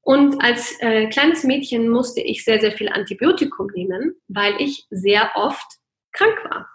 [0.00, 5.32] Und als äh, kleines Mädchen musste ich sehr, sehr viel Antibiotikum nehmen, weil ich sehr
[5.34, 5.66] oft
[6.12, 6.68] krank war.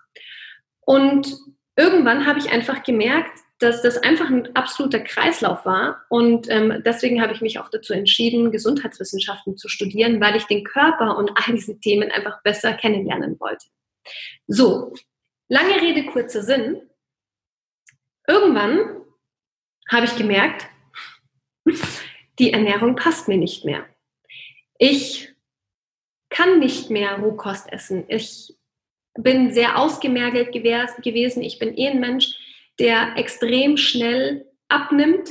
[0.81, 1.35] Und
[1.75, 6.03] irgendwann habe ich einfach gemerkt, dass das einfach ein absoluter Kreislauf war.
[6.09, 10.63] Und ähm, deswegen habe ich mich auch dazu entschieden, Gesundheitswissenschaften zu studieren, weil ich den
[10.63, 13.67] Körper und all diese Themen einfach besser kennenlernen wollte.
[14.47, 14.93] So,
[15.47, 16.81] lange Rede, kurzer Sinn.
[18.27, 19.01] Irgendwann
[19.89, 20.67] habe ich gemerkt,
[22.39, 23.85] die Ernährung passt mir nicht mehr.
[24.77, 25.33] Ich
[26.29, 28.05] kann nicht mehr Rohkost essen.
[28.07, 28.55] Ich
[29.13, 31.43] bin sehr ausgemergelt gewesen.
[31.43, 32.35] Ich bin eh ein Mensch,
[32.79, 35.29] der extrem schnell abnimmt.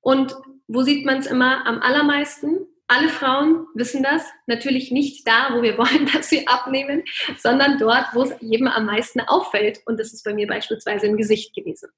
[0.00, 0.34] Und
[0.66, 2.66] wo sieht man es immer am allermeisten?
[2.88, 7.04] Alle Frauen wissen das, natürlich nicht da, wo wir wollen, dass sie abnehmen,
[7.38, 9.80] sondern dort, wo es jedem am meisten auffällt.
[9.86, 11.88] Und das ist bei mir beispielsweise im Gesicht gewesen.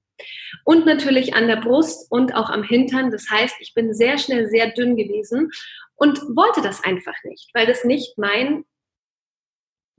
[0.65, 3.11] Und natürlich an der Brust und auch am Hintern.
[3.11, 5.51] Das heißt, ich bin sehr schnell sehr dünn gewesen
[5.97, 8.65] und wollte das einfach nicht, weil das nicht mein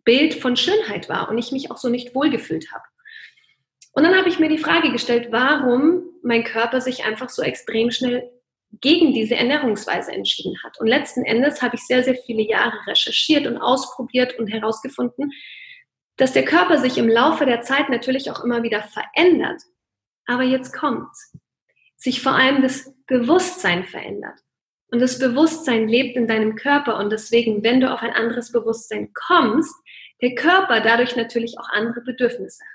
[0.05, 2.83] Bild von Schönheit war und ich mich auch so nicht wohlgefühlt habe.
[3.95, 7.91] Und dann habe ich mir die Frage gestellt, warum mein Körper sich einfach so extrem
[7.91, 8.29] schnell
[8.81, 10.77] gegen diese Ernährungsweise entschieden hat.
[10.79, 15.31] Und letzten Endes habe ich sehr, sehr viele Jahre recherchiert und ausprobiert und herausgefunden,
[16.17, 19.61] dass der Körper sich im Laufe der Zeit natürlich auch immer wieder verändert.
[20.25, 21.33] Aber jetzt kommt's.
[21.95, 24.39] Sich vor allem das Bewusstsein verändert.
[24.91, 29.11] Und das Bewusstsein lebt in deinem Körper und deswegen, wenn du auf ein anderes Bewusstsein
[29.13, 29.73] kommst,
[30.21, 32.63] der Körper dadurch natürlich auch andere Bedürfnisse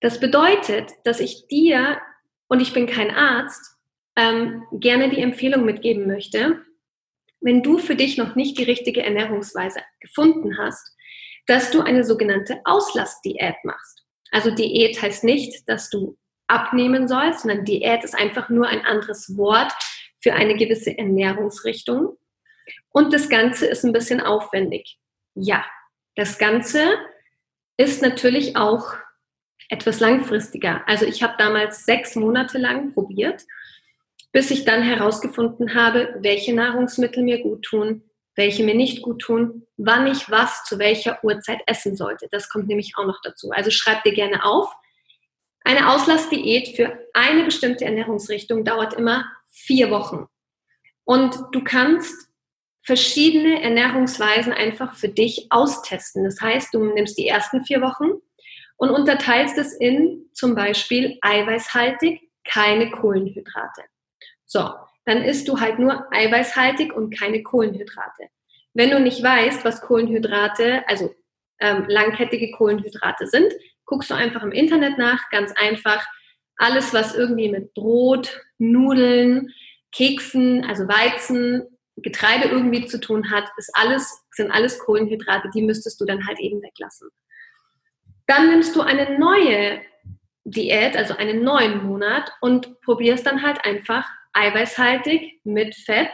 [0.00, 2.00] Das bedeutet, dass ich dir,
[2.48, 3.76] und ich bin kein Arzt,
[4.16, 6.62] ähm, gerne die Empfehlung mitgeben möchte,
[7.40, 10.94] wenn du für dich noch nicht die richtige Ernährungsweise gefunden hast,
[11.46, 14.04] dass du eine sogenannte Auslastdiät machst.
[14.30, 19.36] Also Diät heißt nicht, dass du abnehmen sollst, sondern Diät ist einfach nur ein anderes
[19.36, 19.72] Wort
[20.20, 22.16] für eine gewisse Ernährungsrichtung.
[22.90, 24.98] Und das Ganze ist ein bisschen aufwendig.
[25.34, 25.64] Ja,
[26.16, 26.98] das Ganze
[27.76, 28.94] ist natürlich auch
[29.70, 30.82] etwas langfristiger.
[30.86, 33.44] Also ich habe damals sechs Monate lang probiert
[34.32, 38.02] bis ich dann herausgefunden habe, welche Nahrungsmittel mir gut tun,
[38.36, 42.28] welche mir nicht gut tun, wann ich was zu welcher Uhrzeit essen sollte.
[42.30, 43.50] Das kommt nämlich auch noch dazu.
[43.50, 44.72] Also schreib dir gerne auf.
[45.62, 50.26] Eine Auslassdiät für eine bestimmte Ernährungsrichtung dauert immer vier Wochen.
[51.04, 52.28] Und du kannst
[52.82, 56.24] verschiedene Ernährungsweisen einfach für dich austesten.
[56.24, 58.22] Das heißt, du nimmst die ersten vier Wochen
[58.80, 63.82] und unterteilst es in zum Beispiel eiweißhaltig, keine Kohlenhydrate.
[64.46, 64.70] So,
[65.04, 68.28] dann isst du halt nur eiweißhaltig und keine Kohlenhydrate.
[68.72, 71.14] Wenn du nicht weißt, was Kohlenhydrate, also
[71.60, 73.52] ähm, langkettige Kohlenhydrate sind,
[73.84, 76.02] guckst du einfach im Internet nach, ganz einfach.
[76.56, 79.52] Alles, was irgendwie mit Brot, Nudeln,
[79.92, 81.66] Keksen, also Weizen,
[81.96, 86.40] Getreide irgendwie zu tun hat, ist alles, sind alles Kohlenhydrate, die müsstest du dann halt
[86.40, 87.10] eben weglassen.
[88.30, 89.82] Dann nimmst du eine neue
[90.44, 96.12] Diät, also einen neuen Monat und probierst dann halt einfach eiweißhaltig, mit Fett,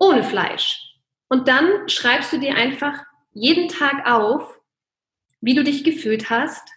[0.00, 0.80] ohne Fleisch.
[1.28, 4.58] Und dann schreibst du dir einfach jeden Tag auf,
[5.40, 6.68] wie du dich gefühlt hast,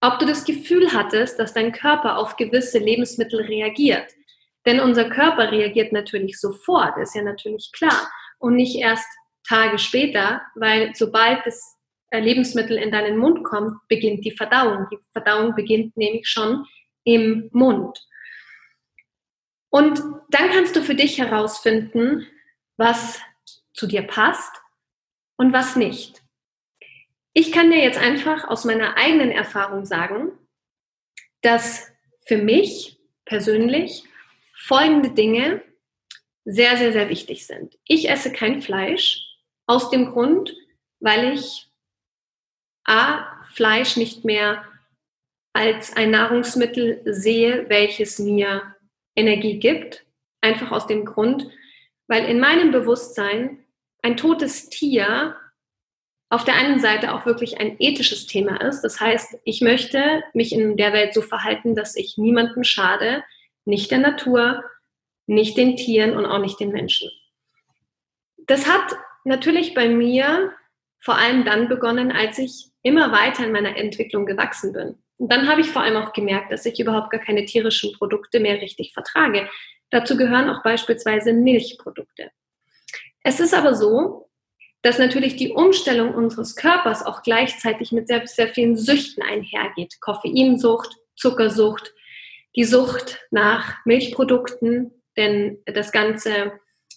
[0.00, 4.10] ob du das Gefühl hattest, dass dein Körper auf gewisse Lebensmittel reagiert.
[4.64, 8.10] Denn unser Körper reagiert natürlich sofort, ist ja natürlich klar.
[8.38, 9.08] Und nicht erst
[9.46, 11.76] Tage später, weil sobald das
[12.20, 14.86] Lebensmittel in deinen Mund kommt, beginnt die Verdauung.
[14.90, 16.64] Die Verdauung beginnt nämlich schon
[17.04, 17.98] im Mund.
[19.70, 19.98] Und
[20.30, 22.26] dann kannst du für dich herausfinden,
[22.76, 23.20] was
[23.72, 24.52] zu dir passt
[25.36, 26.22] und was nicht.
[27.32, 30.30] Ich kann dir jetzt einfach aus meiner eigenen Erfahrung sagen,
[31.42, 31.92] dass
[32.26, 34.04] für mich persönlich
[34.56, 35.62] folgende Dinge
[36.44, 37.76] sehr, sehr, sehr wichtig sind.
[37.84, 39.20] Ich esse kein Fleisch
[39.66, 40.54] aus dem Grund,
[41.00, 41.68] weil ich
[42.84, 44.64] A, Fleisch nicht mehr
[45.52, 48.74] als ein Nahrungsmittel sehe, welches mir
[49.14, 50.04] Energie gibt.
[50.40, 51.48] Einfach aus dem Grund,
[52.08, 53.64] weil in meinem Bewusstsein
[54.02, 55.36] ein totes Tier
[56.28, 58.82] auf der einen Seite auch wirklich ein ethisches Thema ist.
[58.82, 63.22] Das heißt, ich möchte mich in der Welt so verhalten, dass ich niemandem schade,
[63.64, 64.64] nicht der Natur,
[65.26, 67.10] nicht den Tieren und auch nicht den Menschen.
[68.46, 70.52] Das hat natürlich bei mir
[70.98, 74.94] vor allem dann begonnen, als ich immer weiter in meiner Entwicklung gewachsen bin.
[75.16, 78.38] Und dann habe ich vor allem auch gemerkt, dass ich überhaupt gar keine tierischen Produkte
[78.38, 79.48] mehr richtig vertrage.
[79.90, 82.30] Dazu gehören auch beispielsweise Milchprodukte.
[83.22, 84.28] Es ist aber so,
[84.82, 89.98] dass natürlich die Umstellung unseres Körpers auch gleichzeitig mit sehr, sehr vielen Süchten einhergeht.
[90.00, 91.94] Koffeinsucht, Zuckersucht,
[92.54, 96.52] die Sucht nach Milchprodukten, denn das ganze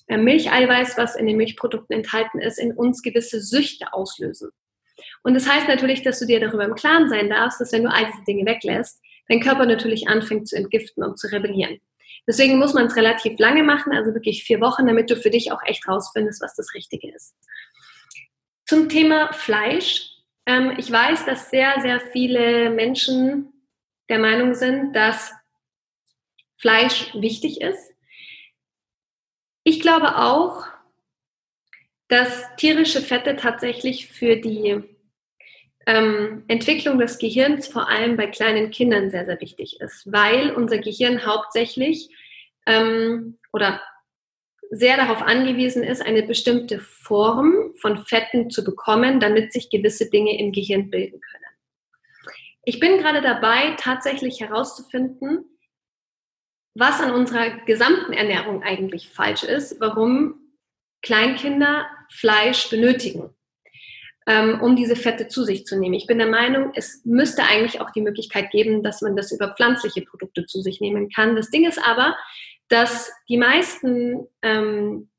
[0.08, 4.50] äh, Milcheiweiß, was in den Milchprodukten enthalten ist, in uns gewisse Süchte auslösen.
[5.24, 7.92] Und das heißt natürlich, dass du dir darüber im Klaren sein darfst, dass wenn du
[7.92, 11.80] all diese Dinge weglässt, dein Körper natürlich anfängt zu entgiften und zu rebellieren.
[12.28, 15.52] Deswegen muss man es relativ lange machen, also wirklich vier Wochen, damit du für dich
[15.52, 17.36] auch echt rausfindest, was das Richtige ist.
[18.66, 20.10] Zum Thema Fleisch.
[20.46, 23.54] Ähm, ich weiß, dass sehr, sehr viele Menschen
[24.10, 25.32] der Meinung sind, dass
[26.58, 27.94] Fleisch wichtig ist.
[29.64, 30.66] Ich glaube auch,
[32.08, 34.82] dass tierische Fette tatsächlich für die
[35.86, 40.78] ähm, Entwicklung des Gehirns vor allem bei kleinen Kindern sehr, sehr wichtig ist, weil unser
[40.78, 42.10] Gehirn hauptsächlich
[42.66, 43.82] ähm, oder
[44.70, 50.38] sehr darauf angewiesen ist, eine bestimmte Form von Fetten zu bekommen, damit sich gewisse Dinge
[50.38, 51.44] im Gehirn bilden können.
[52.64, 55.46] Ich bin gerade dabei, tatsächlich herauszufinden,
[56.76, 60.47] was an unserer gesamten Ernährung eigentlich falsch ist, warum
[61.02, 63.30] Kleinkinder Fleisch benötigen,
[64.28, 65.94] ähm, um diese Fette zu sich zu nehmen.
[65.94, 69.54] Ich bin der Meinung, es müsste eigentlich auch die Möglichkeit geben, dass man das über
[69.54, 71.36] pflanzliche Produkte zu sich nehmen kann.
[71.36, 72.16] Das Ding ist aber,
[72.70, 75.10] dass die meisten ähm,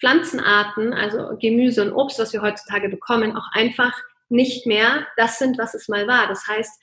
[0.00, 3.92] Pflanzenarten, also Gemüse und Obst, was wir heutzutage bekommen, auch einfach
[4.28, 6.28] nicht mehr das sind, was es mal war.
[6.28, 6.80] Das heißt,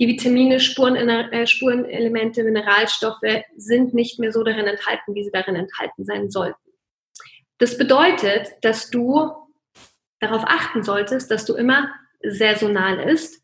[0.00, 5.56] die Vitamine, Spuren, äh, Spurenelemente, Mineralstoffe sind nicht mehr so darin enthalten, wie sie darin
[5.56, 6.67] enthalten sein sollten.
[7.58, 9.32] Das bedeutet, dass du
[10.20, 11.92] darauf achten solltest, dass du immer
[12.22, 13.42] saisonal isst,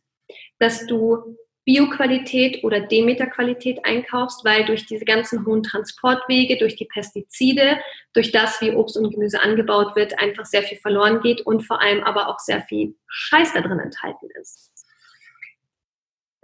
[0.59, 7.79] dass du Bioqualität oder Demeterqualität einkaufst, weil durch diese ganzen hohen Transportwege, durch die Pestizide,
[8.13, 11.81] durch das, wie Obst und Gemüse angebaut wird, einfach sehr viel verloren geht und vor
[11.81, 14.73] allem aber auch sehr viel Scheiß da drin enthalten ist.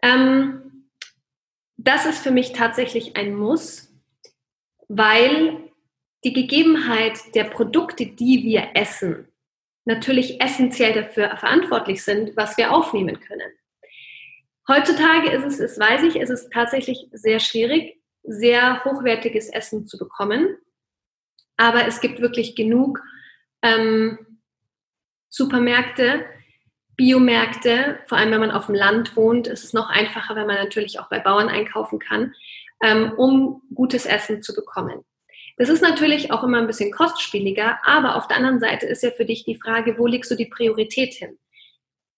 [0.02, 0.88] Ähm,
[1.76, 3.92] das ist für mich tatsächlich ein Muss,
[4.88, 5.69] weil
[6.24, 9.28] die Gegebenheit der Produkte, die wir essen,
[9.84, 13.50] natürlich essentiell dafür verantwortlich sind, was wir aufnehmen können.
[14.68, 19.98] Heutzutage ist es, das weiß ich, ist es tatsächlich sehr schwierig, sehr hochwertiges Essen zu
[19.98, 20.56] bekommen.
[21.56, 23.00] Aber es gibt wirklich genug
[23.62, 24.18] ähm,
[25.28, 26.24] Supermärkte,
[26.96, 30.56] Biomärkte, vor allem wenn man auf dem Land wohnt, ist es noch einfacher, wenn man
[30.56, 32.34] natürlich auch bei Bauern einkaufen kann,
[32.82, 35.04] ähm, um gutes Essen zu bekommen.
[35.60, 39.10] Das ist natürlich auch immer ein bisschen kostspieliger, aber auf der anderen Seite ist ja
[39.10, 41.38] für dich die Frage, wo legst du die Priorität hin?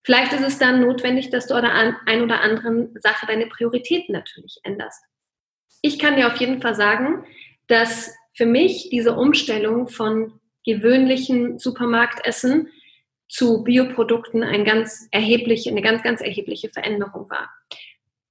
[0.04, 4.60] Vielleicht ist es dann notwendig, dass du an ein oder anderen Sache deine Prioritäten natürlich
[4.62, 5.02] änderst.
[5.80, 7.24] Ich kann dir auf jeden Fall sagen,
[7.66, 12.68] dass für mich diese Umstellung von gewöhnlichen Supermarktessen
[13.28, 17.50] zu Bioprodukten ein ganz erhebliche, eine ganz, ganz erhebliche Veränderung war.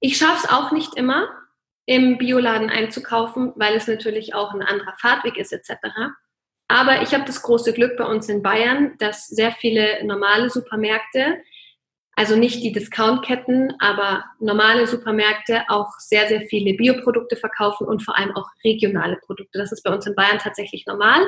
[0.00, 1.28] Ich schaffe es auch nicht immer,
[1.86, 5.72] im Bioladen einzukaufen, weil es natürlich auch ein anderer Fahrtweg ist etc.
[6.68, 11.42] Aber ich habe das große Glück bei uns in Bayern, dass sehr viele normale Supermärkte,
[12.14, 18.16] also nicht die Discountketten, aber normale Supermärkte auch sehr, sehr viele Bioprodukte verkaufen und vor
[18.16, 19.58] allem auch regionale Produkte.
[19.58, 21.26] Das ist bei uns in Bayern tatsächlich normal.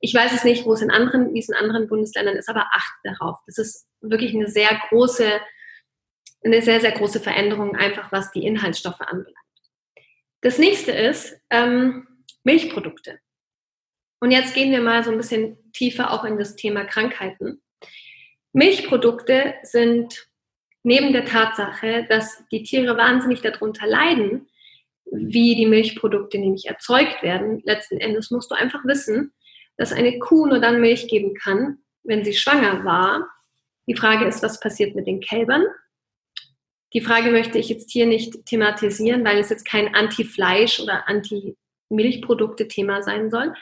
[0.00, 2.66] Ich weiß es nicht, wo es in anderen, wie es in anderen Bundesländern ist, aber
[2.72, 3.38] achte darauf.
[3.46, 5.40] Das ist wirklich eine sehr große,
[6.44, 9.41] eine sehr, sehr große Veränderung, einfach was die Inhaltsstoffe anbelangt.
[10.42, 12.06] Das nächste ist ähm,
[12.44, 13.18] Milchprodukte.
[14.20, 17.62] Und jetzt gehen wir mal so ein bisschen tiefer auch in das Thema Krankheiten.
[18.52, 20.28] Milchprodukte sind
[20.82, 24.48] neben der Tatsache, dass die Tiere wahnsinnig darunter leiden,
[25.12, 29.32] wie die Milchprodukte nämlich erzeugt werden, letzten Endes musst du einfach wissen,
[29.76, 33.28] dass eine Kuh nur dann Milch geben kann, wenn sie schwanger war.
[33.86, 35.64] Die Frage ist, was passiert mit den Kälbern?
[36.94, 43.02] Die Frage möchte ich jetzt hier nicht thematisieren, weil es jetzt kein Anti-Fleisch oder Anti-Milchprodukte-Thema
[43.02, 43.54] sein soll.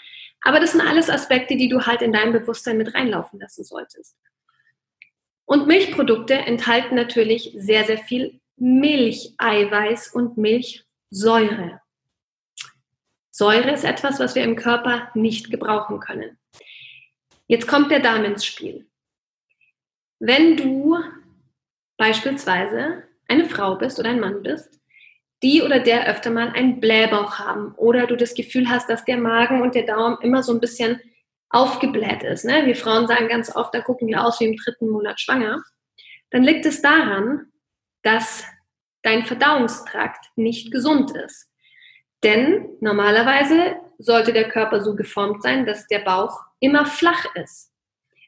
[0.43, 4.17] Aber das sind alles Aspekte, die du halt in dein Bewusstsein mit reinlaufen lassen solltest.
[5.45, 11.81] Und Milchprodukte enthalten natürlich sehr, sehr viel Milcheiweiß und Milchsäure.
[13.31, 16.39] Säure ist etwas, was wir im Körper nicht gebrauchen können.
[17.47, 18.87] Jetzt kommt der Darm ins Spiel.
[20.19, 20.99] Wenn du
[21.97, 24.79] beispielsweise eine Frau bist oder ein Mann bist,
[25.43, 29.17] die oder der öfter mal einen Blähbauch haben oder du das Gefühl hast, dass der
[29.17, 31.01] Magen und der Daumen immer so ein bisschen
[31.49, 32.45] aufgebläht ist.
[32.45, 32.67] Ne?
[32.67, 35.63] Wir Frauen sagen ganz oft, da gucken wir aus wie im dritten Monat schwanger.
[36.31, 37.47] Dann liegt es daran,
[38.03, 38.45] dass
[39.03, 41.49] dein Verdauungstrakt nicht gesund ist.
[42.23, 47.73] Denn normalerweise sollte der Körper so geformt sein, dass der Bauch immer flach ist.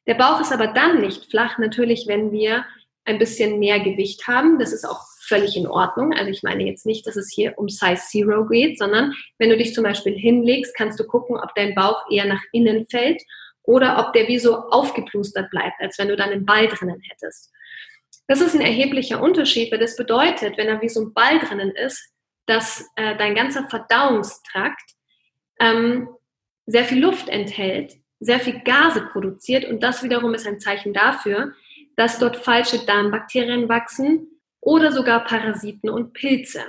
[0.07, 2.64] Der Bauch ist aber dann nicht flach, natürlich, wenn wir
[3.05, 4.59] ein bisschen mehr Gewicht haben.
[4.59, 6.12] Das ist auch völlig in Ordnung.
[6.12, 9.57] Also ich meine jetzt nicht, dass es hier um Size Zero geht, sondern wenn du
[9.57, 13.22] dich zum Beispiel hinlegst, kannst du gucken, ob dein Bauch eher nach innen fällt
[13.62, 17.50] oder ob der wie so aufgeplustert bleibt, als wenn du dann einen Ball drinnen hättest.
[18.26, 21.70] Das ist ein erheblicher Unterschied, weil das bedeutet, wenn er wie so ein Ball drinnen
[21.70, 22.12] ist,
[22.46, 24.92] dass äh, dein ganzer Verdauungstrakt
[25.61, 26.09] ähm,
[26.66, 31.53] sehr viel Luft enthält, sehr viel Gase produziert und das wiederum ist ein Zeichen dafür,
[31.97, 36.62] dass dort falsche Darmbakterien wachsen oder sogar Parasiten und Pilze.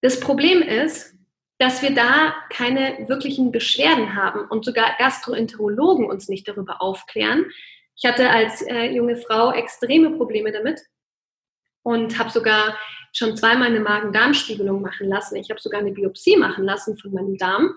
[0.00, 1.14] Das Problem ist,
[1.58, 7.46] dass wir da keine wirklichen Beschwerden haben und sogar Gastroenterologen uns nicht darüber aufklären.
[7.96, 10.82] Ich hatte als äh, junge Frau extreme Probleme damit
[11.82, 12.76] und habe sogar
[13.12, 15.36] schon zweimal eine Magen-Darm-Spiegelung machen lassen.
[15.36, 17.74] Ich habe sogar eine Biopsie machen lassen von meinem Darm.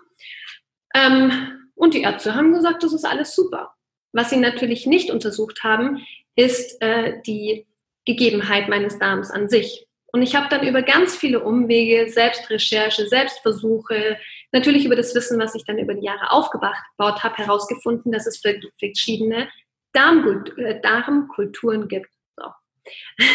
[0.94, 3.74] Ähm, und die Ärzte haben gesagt, das ist alles super.
[4.12, 6.06] Was sie natürlich nicht untersucht haben,
[6.40, 7.68] ist äh, die
[8.06, 9.86] Gegebenheit meines Darms an sich.
[10.08, 14.18] Und ich habe dann über ganz viele Umwege, Selbstrecherche, Selbstversuche,
[14.54, 18.42] natürlich über das Wissen, was ich dann über die Jahre aufgebaut habe, herausgefunden, dass es
[18.80, 19.50] verschiedene
[19.94, 22.10] äh, Darmkulturen gibt.
[22.38, 22.46] So.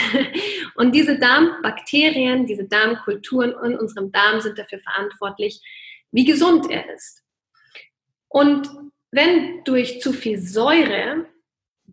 [0.76, 5.60] Und diese Darmbakterien, diese Darmkulturen in unserem Darm sind dafür verantwortlich,
[6.10, 7.22] wie gesund er ist.
[8.28, 8.68] Und
[9.12, 11.26] wenn durch zu viel Säure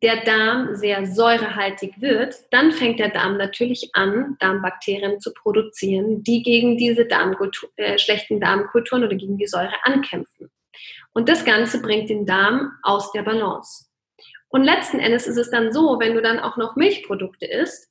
[0.02, 6.42] der Darm sehr säurehaltig wird, dann fängt der Darm natürlich an, Darmbakterien zu produzieren, die
[6.42, 10.50] gegen diese Darmkultur, äh, schlechten Darmkulturen oder gegen die Säure ankämpfen.
[11.14, 13.86] Und das Ganze bringt den Darm aus der Balance.
[14.50, 17.90] Und letzten Endes ist es dann so, wenn du dann auch noch Milchprodukte isst,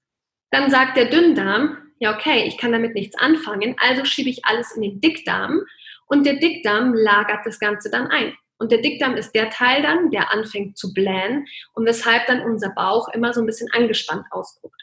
[0.50, 4.72] dann sagt der Dünndarm, ja okay, ich kann damit nichts anfangen, also schiebe ich alles
[4.72, 5.62] in den Dickdarm
[6.06, 8.34] und der Dickdarm lagert das Ganze dann ein.
[8.60, 12.68] Und der Dickdarm ist der Teil dann, der anfängt zu blähen und weshalb dann unser
[12.70, 14.80] Bauch immer so ein bisschen angespannt ausguckt.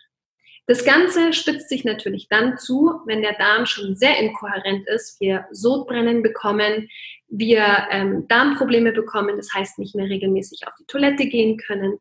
[0.65, 5.45] Das Ganze spitzt sich natürlich dann zu, wenn der Darm schon sehr inkohärent ist, wir
[5.51, 6.89] Sodbrennen bekommen,
[7.27, 11.99] wir ähm, Darmprobleme bekommen, das heißt nicht mehr regelmäßig auf die Toilette gehen können.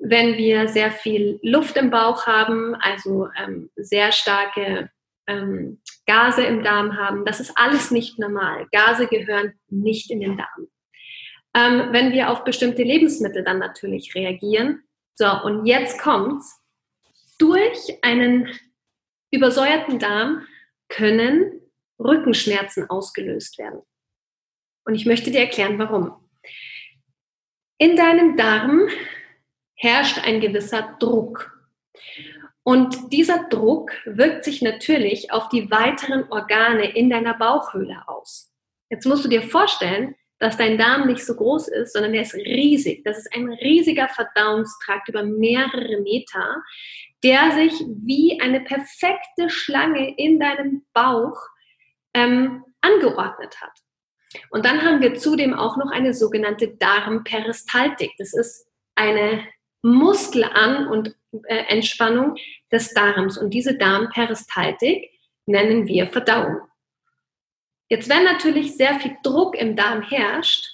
[0.00, 4.90] Wenn wir sehr viel Luft im Bauch haben, also ähm, sehr starke
[5.28, 8.66] ähm, Gase im Darm haben, das ist alles nicht normal.
[8.72, 10.68] Gase gehören nicht in den Darm
[11.54, 14.82] ähm, wenn wir auf bestimmte Lebensmittel dann natürlich reagieren.
[15.14, 16.60] So, und jetzt kommt's.
[17.38, 18.48] Durch einen
[19.30, 20.46] übersäuerten Darm
[20.88, 21.60] können
[21.98, 23.82] Rückenschmerzen ausgelöst werden.
[24.84, 26.14] Und ich möchte dir erklären, warum.
[27.78, 28.88] In deinem Darm
[29.74, 31.54] herrscht ein gewisser Druck.
[32.64, 38.52] Und dieser Druck wirkt sich natürlich auf die weiteren Organe in deiner Bauchhöhle aus.
[38.90, 42.34] Jetzt musst du dir vorstellen, dass dein Darm nicht so groß ist, sondern der ist
[42.34, 43.02] riesig.
[43.04, 46.62] Das ist ein riesiger Verdauungstrakt über mehrere Meter,
[47.24, 47.72] der sich
[48.04, 51.36] wie eine perfekte Schlange in deinem Bauch
[52.14, 53.72] ähm, angeordnet hat.
[54.50, 58.12] Und dann haben wir zudem auch noch eine sogenannte Darmperistaltik.
[58.18, 59.44] Das ist eine
[59.82, 62.36] Muskelan- und äh, Entspannung
[62.70, 63.38] des Darms.
[63.38, 65.10] Und diese Darmperistaltik
[65.46, 66.67] nennen wir Verdauung.
[67.88, 70.66] Jetzt, wenn natürlich sehr viel Druck im Darm herrscht,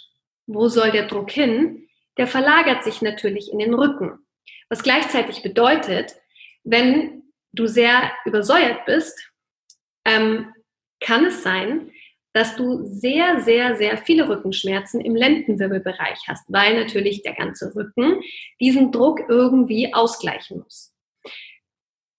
[0.47, 1.89] wo soll der Druck hin?
[2.19, 4.19] Der verlagert sich natürlich in den Rücken.
[4.69, 6.17] Was gleichzeitig bedeutet,
[6.65, 9.31] wenn du sehr übersäuert bist,
[10.05, 10.53] ähm,
[11.01, 11.91] kann es sein,
[12.33, 18.21] dass du sehr, sehr, sehr viele Rückenschmerzen im Lendenwirbelbereich hast, weil natürlich der ganze Rücken
[18.61, 20.93] diesen Druck irgendwie ausgleichen muss.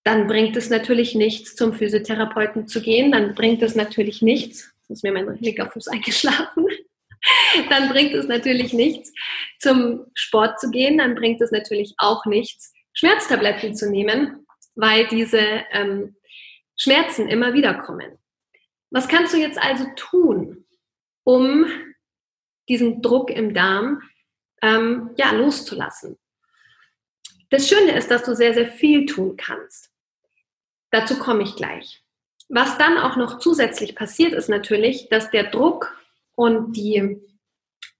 [0.04, 3.12] Dann bringt es natürlich nichts, zum Physiotherapeuten zu gehen.
[3.12, 6.66] Dann bringt es natürlich nichts, ist mir mein linker Fuß eingeschlafen.
[7.70, 9.12] Dann bringt es natürlich nichts,
[9.58, 10.98] zum Sport zu gehen.
[10.98, 15.40] Dann bringt es natürlich auch nichts, Schmerztabletten zu nehmen, weil diese
[15.72, 16.16] ähm,
[16.76, 18.18] Schmerzen immer wieder kommen.
[18.90, 20.66] Was kannst du jetzt also tun,
[21.24, 21.66] um
[22.68, 24.02] diesen Druck im Darm
[24.62, 26.18] ähm, ja, loszulassen?
[27.50, 29.90] Das Schöne ist, dass du sehr, sehr viel tun kannst.
[30.90, 32.02] Dazu komme ich gleich.
[32.48, 35.96] Was dann auch noch zusätzlich passiert, ist natürlich, dass der Druck
[36.34, 37.18] und die,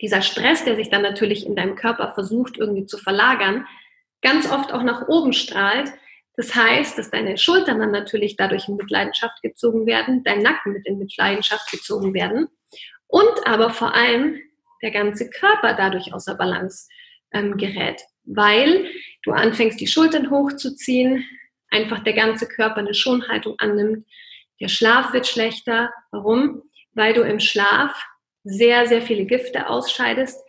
[0.01, 3.66] dieser Stress, der sich dann natürlich in deinem Körper versucht irgendwie zu verlagern,
[4.22, 5.92] ganz oft auch nach oben strahlt,
[6.36, 10.86] das heißt, dass deine Schultern dann natürlich dadurch in Mitleidenschaft gezogen werden, dein Nacken mit
[10.86, 12.49] in Mitleidenschaft gezogen werden
[13.09, 14.40] und aber vor allem
[14.82, 16.88] der ganze Körper dadurch außer Balance
[17.32, 18.86] ähm, gerät, weil
[19.22, 21.24] du anfängst, die Schultern hochzuziehen,
[21.70, 24.07] einfach der ganze Körper eine Schonhaltung annimmt,
[24.61, 25.92] der Schlaf wird schlechter.
[26.11, 26.62] Warum?
[26.92, 27.92] Weil du im Schlaf
[28.44, 30.40] sehr, sehr viele Gifte ausscheidest,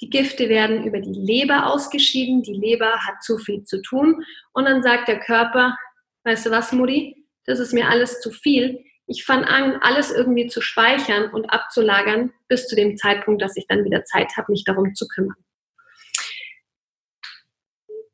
[0.00, 2.42] die Gifte werden über die Leber ausgeschieden.
[2.42, 4.24] Die Leber hat zu viel zu tun.
[4.52, 5.76] Und dann sagt der Körper,
[6.24, 8.84] weißt du was, Mutti, das ist mir alles zu viel.
[9.06, 13.66] Ich fange an, alles irgendwie zu speichern und abzulagern bis zu dem Zeitpunkt, dass ich
[13.68, 15.36] dann wieder Zeit habe, mich darum zu kümmern.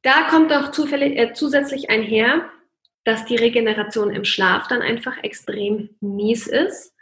[0.02, 2.50] Da kommt auch zufällig, äh, zusätzlich einher,
[3.04, 6.94] dass die Regeneration im Schlaf dann einfach extrem mies ist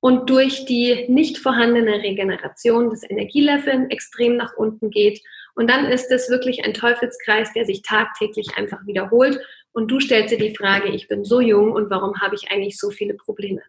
[0.00, 5.20] und durch die nicht vorhandene Regeneration das Energielevel extrem nach unten geht.
[5.54, 9.40] Und dann ist es wirklich ein Teufelskreis, der sich tagtäglich einfach wiederholt.
[9.72, 12.78] Und du stellst dir die Frage, ich bin so jung und warum habe ich eigentlich
[12.78, 13.62] so viele Probleme?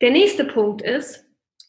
[0.00, 1.24] Der nächste Punkt ist,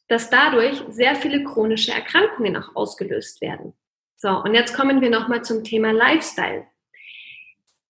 [0.07, 3.73] dass dadurch sehr viele chronische Erkrankungen auch ausgelöst werden.
[4.15, 6.65] So, und jetzt kommen wir nochmal zum Thema Lifestyle.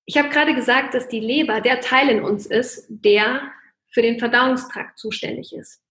[0.08, 3.51] Ich habe gerade gesagt, dass die Leber der Teil in uns ist, der
[3.91, 5.82] für den Verdauungstrakt zuständig ist.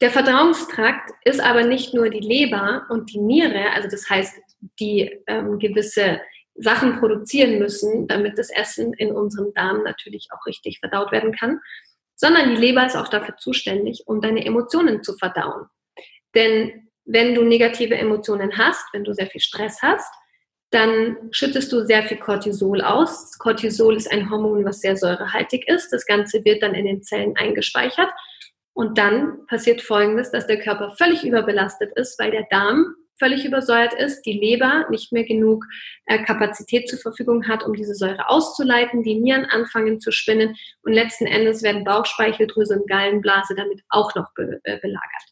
[0.00, 4.40] Der Verdauungstrakt ist aber nicht nur die Leber und die Niere, also das heißt,
[4.80, 6.20] die ähm, gewisse
[6.54, 11.60] Sachen produzieren müssen, damit das Essen in unserem Darm natürlich auch richtig verdaut werden kann,
[12.16, 15.66] sondern die Leber ist auch dafür zuständig, um deine Emotionen zu verdauen.
[16.34, 20.10] Denn wenn du negative Emotionen hast, wenn du sehr viel Stress hast,
[20.70, 23.38] dann schüttest du sehr viel Cortisol aus.
[23.38, 25.90] Cortisol ist ein Hormon, was sehr säurehaltig ist.
[25.92, 28.10] Das Ganze wird dann in den Zellen eingespeichert.
[28.74, 33.94] Und dann passiert Folgendes, dass der Körper völlig überbelastet ist, weil der Darm völlig übersäuert
[33.94, 35.64] ist, die Leber nicht mehr genug
[36.06, 40.92] äh, Kapazität zur Verfügung hat, um diese Säure auszuleiten, die Nieren anfangen zu spinnen und
[40.92, 45.24] letzten Endes werden Bauchspeicheldrüse und Gallenblase damit auch noch be äh, belagert.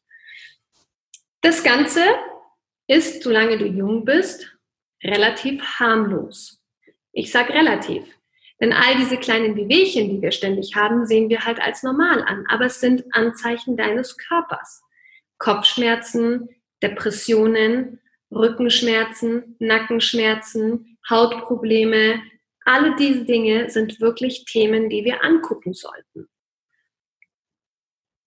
[1.43, 2.01] Das Ganze
[2.89, 4.56] ist, solange du jung bist,
[5.03, 6.63] relativ harmlos.
[7.13, 8.05] Ich sage relativ.
[8.61, 12.47] Denn all diese kleinen Bewegchen, die wir ständig haben, sehen wir halt als normal an.
[12.49, 14.83] Aber es sind Anzeichen deines Körpers.
[15.39, 16.49] Kopfschmerzen,
[16.83, 22.23] Depressionen, Rückenschmerzen, Nackenschmerzen, Hautprobleme.
[22.65, 26.29] Alle diese Dinge sind wirklich Themen, die wir angucken sollten.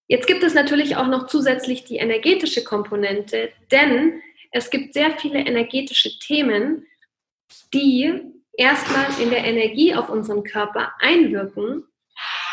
[0.08, 4.22] Jetzt gibt es natürlich auch noch zusätzlich die energetische Komponente, denn
[4.52, 6.86] es gibt sehr viele energetische Themen,
[7.74, 8.22] die
[8.54, 11.86] erstmal in der Energie auf unseren Körper einwirken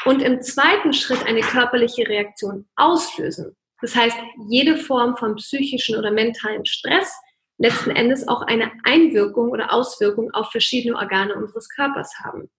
[0.04, 3.56] und im zweiten Schritt eine körperliche Reaktion auslösen.
[3.80, 4.16] Das heißt,
[4.48, 7.12] jede Form von psychischen oder mentalen Stress
[7.58, 12.50] letzten Endes auch eine Einwirkung oder Auswirkung auf verschiedene Organe unseres Körpers haben.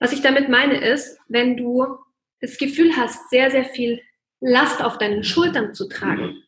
[0.00, 1.86] Was ich damit meine ist, wenn du
[2.40, 4.00] das Gefühl hast, sehr, sehr viel
[4.40, 6.42] Last auf deinen Schultern zu tragen,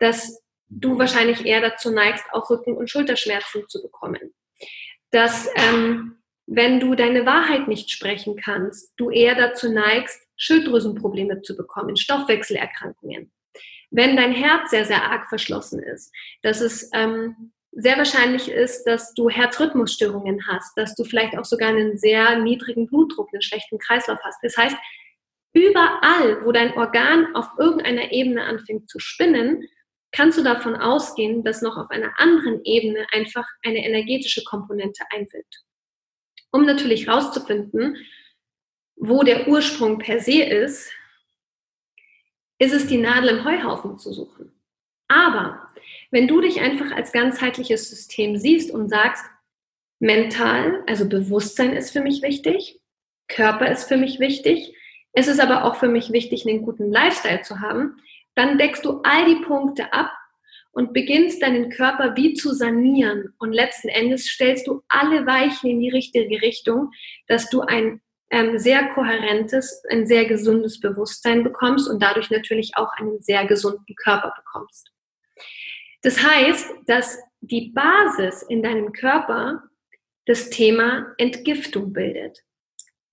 [0.00, 4.34] dass du wahrscheinlich eher dazu neigst, auch Rücken- und Schulterschmerzen zu bekommen.
[5.10, 11.56] Dass ähm, wenn du deine Wahrheit nicht sprechen kannst, du eher dazu neigst, Schilddrüsenprobleme zu
[11.56, 13.32] bekommen, Stoffwechselerkrankungen.
[13.90, 16.12] Wenn dein Herz sehr, sehr arg verschlossen ist,
[16.42, 21.68] dass es ähm, sehr wahrscheinlich ist, dass du Herzrhythmusstörungen hast, dass du vielleicht auch sogar
[21.68, 24.38] einen sehr niedrigen Blutdruck, einen schlechten Kreislauf hast.
[24.42, 24.76] Das heißt,
[25.52, 29.62] überall, wo dein Organ auf irgendeiner Ebene anfängt zu spinnen,
[30.12, 35.62] kannst du davon ausgehen, dass noch auf einer anderen Ebene einfach eine energetische Komponente einwirkt.
[36.50, 37.96] Um natürlich herauszufinden,
[38.96, 40.90] wo der Ursprung per se ist,
[42.58, 44.52] ist es die Nadel im Heuhaufen zu suchen.
[45.08, 45.68] Aber
[46.10, 49.24] wenn du dich einfach als ganzheitliches System siehst und sagst,
[49.98, 52.80] mental, also Bewusstsein ist für mich wichtig,
[53.28, 54.74] Körper ist für mich wichtig,
[55.12, 58.00] es ist aber auch für mich wichtig, einen guten Lifestyle zu haben,
[58.36, 60.12] dann deckst du all die Punkte ab
[60.70, 63.34] und beginnst deinen Körper wie zu sanieren.
[63.38, 66.90] Und letzten Endes stellst du alle Weichen in die richtige Richtung,
[67.26, 72.92] dass du ein ähm, sehr kohärentes, ein sehr gesundes Bewusstsein bekommst und dadurch natürlich auch
[72.98, 74.92] einen sehr gesunden Körper bekommst.
[76.02, 79.62] Das heißt, dass die Basis in deinem Körper
[80.26, 82.42] das Thema Entgiftung bildet.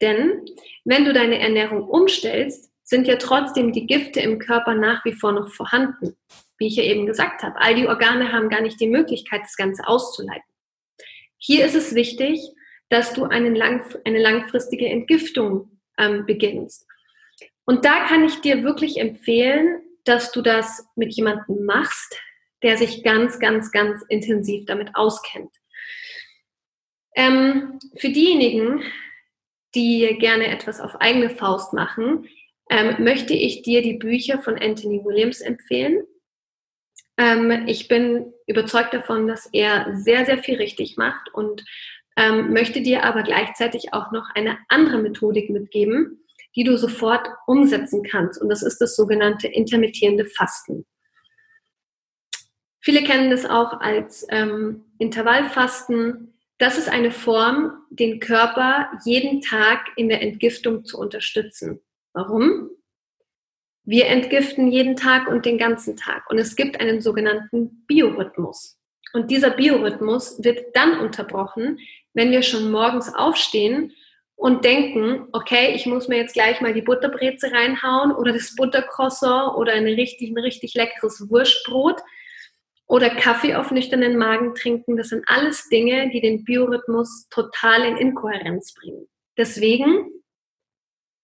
[0.01, 0.45] Denn
[0.83, 5.31] wenn du deine Ernährung umstellst, sind ja trotzdem die Gifte im Körper nach wie vor
[5.31, 6.15] noch vorhanden.
[6.57, 9.55] Wie ich ja eben gesagt habe, all die Organe haben gar nicht die Möglichkeit, das
[9.55, 10.43] Ganze auszuleiten.
[11.37, 12.39] Hier ist es wichtig,
[12.89, 16.85] dass du eine, lang, eine langfristige Entgiftung ähm, beginnst.
[17.65, 22.19] Und da kann ich dir wirklich empfehlen, dass du das mit jemandem machst,
[22.61, 25.51] der sich ganz, ganz, ganz intensiv damit auskennt.
[27.15, 28.83] Ähm, für diejenigen,
[29.75, 32.27] die gerne etwas auf eigene Faust machen,
[32.69, 36.03] ähm, möchte ich dir die Bücher von Anthony Williams empfehlen.
[37.17, 41.63] Ähm, ich bin überzeugt davon, dass er sehr, sehr viel richtig macht und
[42.15, 46.23] ähm, möchte dir aber gleichzeitig auch noch eine andere Methodik mitgeben,
[46.55, 48.41] die du sofort umsetzen kannst.
[48.41, 50.85] Und das ist das sogenannte intermittierende Fasten.
[52.81, 56.33] Viele kennen das auch als ähm, Intervallfasten.
[56.57, 61.79] Das ist eine Form, den Körper jeden Tag in der Entgiftung zu unterstützen.
[62.13, 62.69] Warum?
[63.85, 66.29] Wir entgiften jeden Tag und den ganzen Tag.
[66.29, 68.77] Und es gibt einen sogenannten Biorhythmus.
[69.13, 71.79] Und dieser Biorhythmus wird dann unterbrochen,
[72.13, 73.93] wenn wir schon morgens aufstehen
[74.35, 79.55] und denken, okay, ich muss mir jetzt gleich mal die Butterbreze reinhauen oder das Buttercroissant
[79.57, 82.01] oder ein richtig, ein richtig leckeres Wurstbrot
[82.87, 84.97] oder Kaffee auf nüchternen Magen trinken.
[84.97, 89.07] Das sind alles Dinge, die den Biorhythmus total in Inkohärenz bringen.
[89.37, 90.09] Deswegen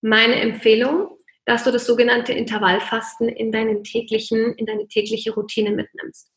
[0.01, 6.31] meine Empfehlung, dass du das sogenannte Intervallfasten in deinen täglichen, in deine tägliche Routine mitnimmst.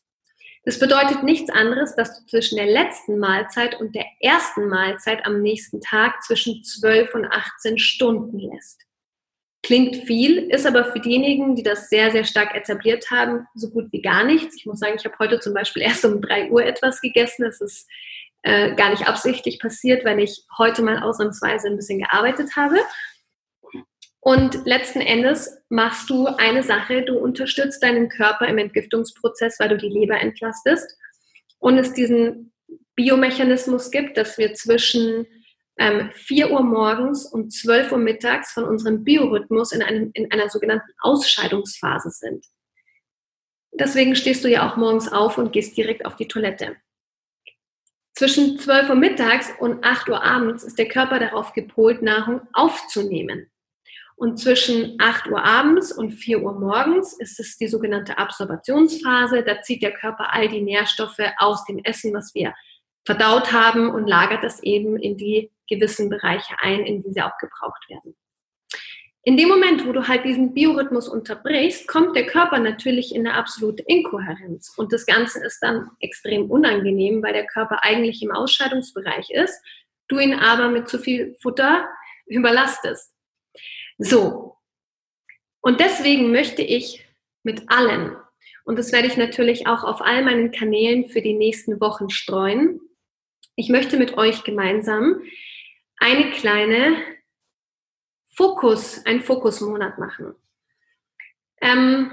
[0.65, 5.43] Das bedeutet nichts anderes, dass du zwischen der letzten Mahlzeit und der ersten Mahlzeit am
[5.43, 8.81] nächsten Tag zwischen 12 und 18 Stunden lässt.
[9.65, 13.93] Klingt viel, ist aber für diejenigen, die das sehr, sehr stark etabliert haben, so gut
[13.93, 14.57] wie gar nichts.
[14.57, 17.45] Ich muss sagen, ich habe heute zum Beispiel erst um 3 Uhr etwas gegessen.
[17.45, 17.89] Das ist
[18.43, 22.77] äh, gar nicht absichtlich passiert, weil ich heute mal ausnahmsweise ein bisschen gearbeitet habe.
[24.25, 29.77] Und letzten Endes machst du eine Sache, du unterstützt deinen Körper im Entgiftungsprozess, weil du
[29.77, 30.97] die Leber entlastest
[31.59, 32.53] und es diesen
[32.95, 35.27] Biomechanismus gibt, dass wir zwischen
[35.77, 40.49] ähm, 4 Uhr morgens und 12 Uhr mittags von unserem Biorhythmus in, einem, in einer
[40.49, 42.47] sogenannten Ausscheidungsphase sind.
[43.73, 46.77] Deswegen stehst du ja auch morgens auf und gehst direkt auf die Toilette.
[48.15, 53.52] Zwischen 12 Uhr mittags und 8 Uhr abends ist der Körper darauf gepolt, Nahrung aufzunehmen.
[54.23, 59.43] Und zwischen 8 Uhr abends und 4 Uhr morgens ist es die sogenannte Absorbationsphase.
[59.43, 62.55] Da zieht der Körper all die Nährstoffe aus dem Essen, was wir
[63.05, 67.37] verdaut haben und lagert das eben in die gewissen Bereiche ein, in die sie auch
[67.39, 68.15] gebraucht werden.
[69.25, 73.37] In dem Moment, wo du halt diesen Biorhythmus unterbrichst, kommt der Körper natürlich in eine
[73.37, 74.73] absolute Inkohärenz.
[74.77, 79.61] Und das Ganze ist dann extrem unangenehm, weil der Körper eigentlich im Ausscheidungsbereich ist,
[80.07, 81.89] du ihn aber mit zu viel Futter
[82.27, 83.13] überlastest.
[84.03, 84.57] So.
[85.61, 87.07] Und deswegen möchte ich
[87.43, 88.17] mit allen,
[88.65, 92.81] und das werde ich natürlich auch auf all meinen Kanälen für die nächsten Wochen streuen,
[93.55, 95.23] ich möchte mit euch gemeinsam
[95.99, 96.97] eine kleine
[98.35, 100.35] Fokus, einen Fokusmonat machen.
[101.61, 102.13] Ähm,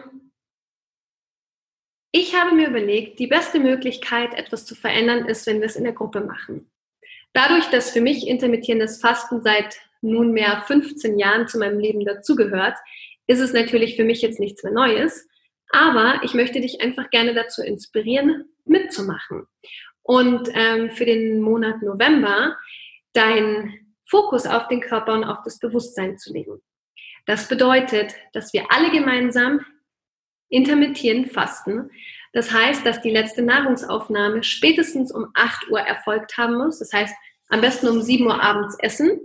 [2.12, 5.86] ich habe mir überlegt, die beste Möglichkeit, etwas zu verändern, ist, wenn wir es in
[5.86, 6.70] der Gruppe machen.
[7.34, 12.78] Dadurch, dass für mich intermittierendes Fasten seit nunmehr 15 Jahren zu meinem Leben dazugehört,
[13.28, 15.28] ist es natürlich für mich jetzt nichts mehr Neues.
[15.70, 19.46] Aber ich möchte dich einfach gerne dazu inspirieren, mitzumachen.
[20.02, 22.58] Und ähm, für den Monat November
[23.14, 26.62] deinen Fokus auf den Körper und auf das Bewusstsein zu legen.
[27.28, 29.64] Das bedeutet, dass wir alle gemeinsam
[30.50, 31.92] intermittierend fasten.
[32.34, 36.80] Das heißt, dass die letzte Nahrungsaufnahme spätestens um 8 Uhr erfolgt haben muss.
[36.80, 37.14] Das heißt,
[37.50, 39.20] am besten um 7 Uhr abends essen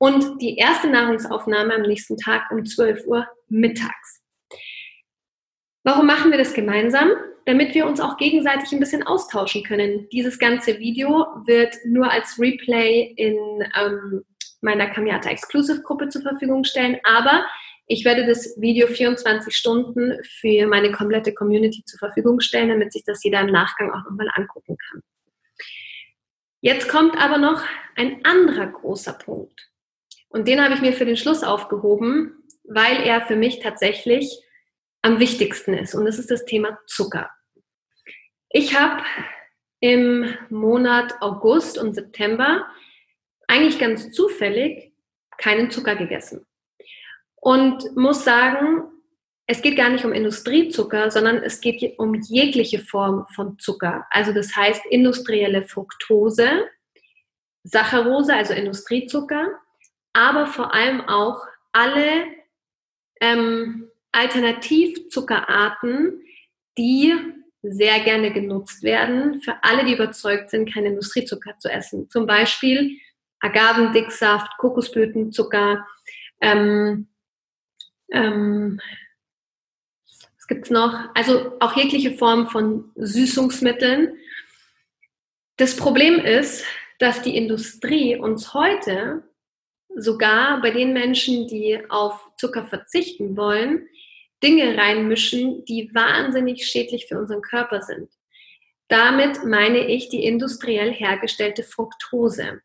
[0.00, 4.22] und die erste Nahrungsaufnahme am nächsten Tag um 12 Uhr mittags.
[5.84, 7.10] Warum machen wir das gemeinsam?
[7.44, 10.08] Damit wir uns auch gegenseitig ein bisschen austauschen können.
[10.10, 13.36] Dieses ganze Video wird nur als Replay in
[13.78, 14.24] ähm,
[14.62, 17.44] meiner Kamiata Exclusive Gruppe zur Verfügung stellen, aber
[17.86, 23.04] ich werde das Video 24 Stunden für meine komplette Community zur Verfügung stellen, damit sich
[23.04, 25.02] das jeder im Nachgang auch nochmal angucken kann.
[26.62, 27.62] Jetzt kommt aber noch
[27.96, 29.69] ein anderer großer Punkt.
[30.30, 34.42] Und den habe ich mir für den Schluss aufgehoben, weil er für mich tatsächlich
[35.02, 35.94] am wichtigsten ist.
[35.94, 37.30] Und das ist das Thema Zucker.
[38.48, 39.02] Ich habe
[39.80, 42.66] im Monat August und September
[43.48, 44.92] eigentlich ganz zufällig
[45.38, 46.46] keinen Zucker gegessen.
[47.36, 48.84] Und muss sagen,
[49.46, 54.06] es geht gar nicht um Industriezucker, sondern es geht um jegliche Form von Zucker.
[54.10, 56.68] Also das heißt industrielle Fructose,
[57.64, 59.48] Saccharose, also Industriezucker,
[60.12, 62.24] aber vor allem auch alle
[63.20, 66.20] ähm, Alternativzuckerarten,
[66.76, 67.14] die
[67.62, 72.08] sehr gerne genutzt werden für alle, die überzeugt sind, keinen Industriezucker zu essen.
[72.08, 72.98] Zum Beispiel
[73.40, 75.86] Agavendicksaft, Kokosblütenzucker,
[76.40, 77.08] ähm,
[78.12, 78.80] ähm,
[80.36, 81.14] was gibt's noch?
[81.14, 84.16] Also auch jegliche Form von Süßungsmitteln.
[85.56, 86.64] Das Problem ist,
[86.98, 89.22] dass die Industrie uns heute
[89.96, 93.88] sogar bei den Menschen, die auf Zucker verzichten wollen,
[94.42, 98.08] Dinge reinmischen, die wahnsinnig schädlich für unseren Körper sind.
[98.88, 102.60] Damit meine ich die industriell hergestellte Fructose.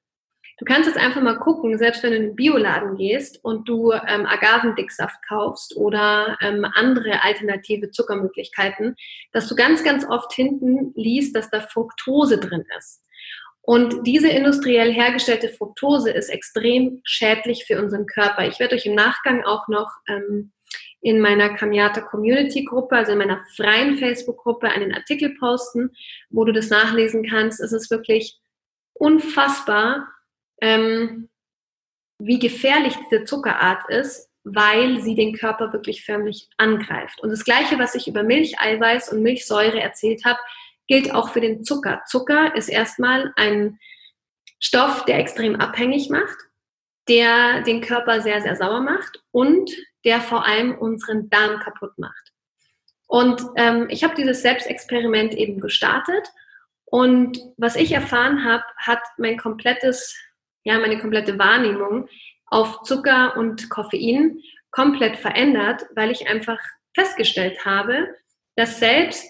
[0.58, 3.92] Du kannst jetzt einfach mal gucken, selbst wenn du in den Bioladen gehst und du
[3.92, 8.96] ähm, Agavendicksaft kaufst oder ähm, andere alternative Zuckermöglichkeiten,
[9.34, 13.05] dass du ganz, ganz oft hinten liest, dass da Fructose drin ist.
[13.66, 18.48] Und diese industriell hergestellte Fructose ist extrem schädlich für unseren Körper.
[18.48, 20.52] Ich werde euch im Nachgang auch noch ähm,
[21.02, 25.90] in meiner Kamiata Community Gruppe, also in meiner freien Facebook Gruppe, einen Artikel posten,
[26.30, 27.60] wo du das nachlesen kannst.
[27.60, 28.38] Es ist wirklich
[28.94, 30.08] unfassbar,
[30.62, 31.30] ähm,
[32.20, 37.20] wie gefährlich diese Zuckerart ist, weil sie den Körper wirklich förmlich angreift.
[37.22, 40.40] Und das Gleiche, was ich über Milcheiweiß und Milchsäure erzählt habe,
[40.88, 42.02] gilt auch für den Zucker.
[42.08, 43.80] Zucker ist erstmal ein
[44.60, 46.38] Stoff, der extrem abhängig macht,
[47.08, 49.72] der den Körper sehr, sehr sauer macht und
[50.04, 52.32] der vor allem unseren Darm kaputt macht.
[53.08, 56.28] Und ähm, ich habe dieses Selbstexperiment eben gestartet
[56.86, 60.16] und was ich erfahren habe, hat mein komplettes
[60.66, 62.10] ja, meine komplette Wahrnehmung
[62.48, 66.60] auf Zucker und Koffein komplett verändert, weil ich einfach
[66.94, 68.10] festgestellt habe,
[68.56, 69.26] dass selbst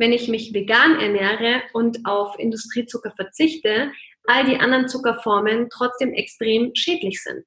[0.00, 3.92] wenn ich mich vegan ernähre und auf Industriezucker verzichte,
[4.24, 7.44] all die anderen Zuckerformen trotzdem extrem schädlich sind.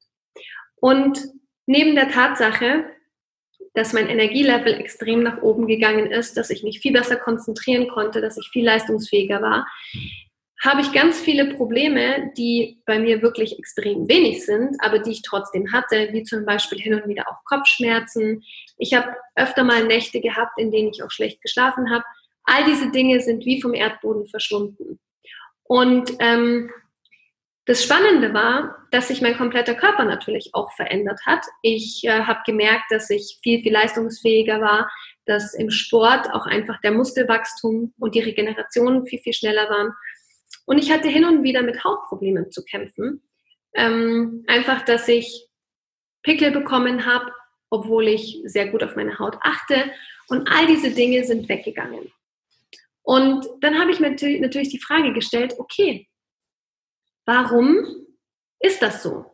[0.76, 1.20] Und
[1.66, 2.86] neben der Tatsache,
[3.74, 8.22] dass mein Energielevel extrem nach oben gegangen ist, dass ich mich viel besser konzentrieren konnte,
[8.22, 9.66] dass ich viel leistungsfähiger war,
[10.64, 15.22] habe ich ganz viele Probleme, die bei mir wirklich extrem wenig sind, aber die ich
[15.24, 18.44] trotzdem hatte, wie zum Beispiel hin und wieder auch Kopfschmerzen.
[18.78, 22.06] Ich habe öfter mal Nächte gehabt, in denen ich auch schlecht geschlafen habe.
[22.44, 25.00] All diese Dinge sind wie vom Erdboden verschwunden.
[25.64, 26.70] Und ähm,
[27.66, 31.46] das Spannende war, dass sich mein kompletter Körper natürlich auch verändert hat.
[31.62, 34.92] Ich äh, habe gemerkt, dass ich viel, viel leistungsfähiger war,
[35.26, 39.94] dass im Sport auch einfach der Muskelwachstum und die Regeneration viel, viel schneller waren.
[40.66, 43.24] Und ich hatte hin und wieder mit Hautproblemen zu kämpfen.
[43.74, 45.48] Ähm, einfach, dass ich
[46.22, 47.32] Pickel bekommen habe,
[47.70, 49.92] obwohl ich sehr gut auf meine Haut achte.
[50.28, 52.12] Und all diese Dinge sind weggegangen.
[53.04, 56.08] Und dann habe ich mir natürlich die Frage gestellt, okay,
[57.26, 57.86] warum
[58.60, 59.26] ist das so?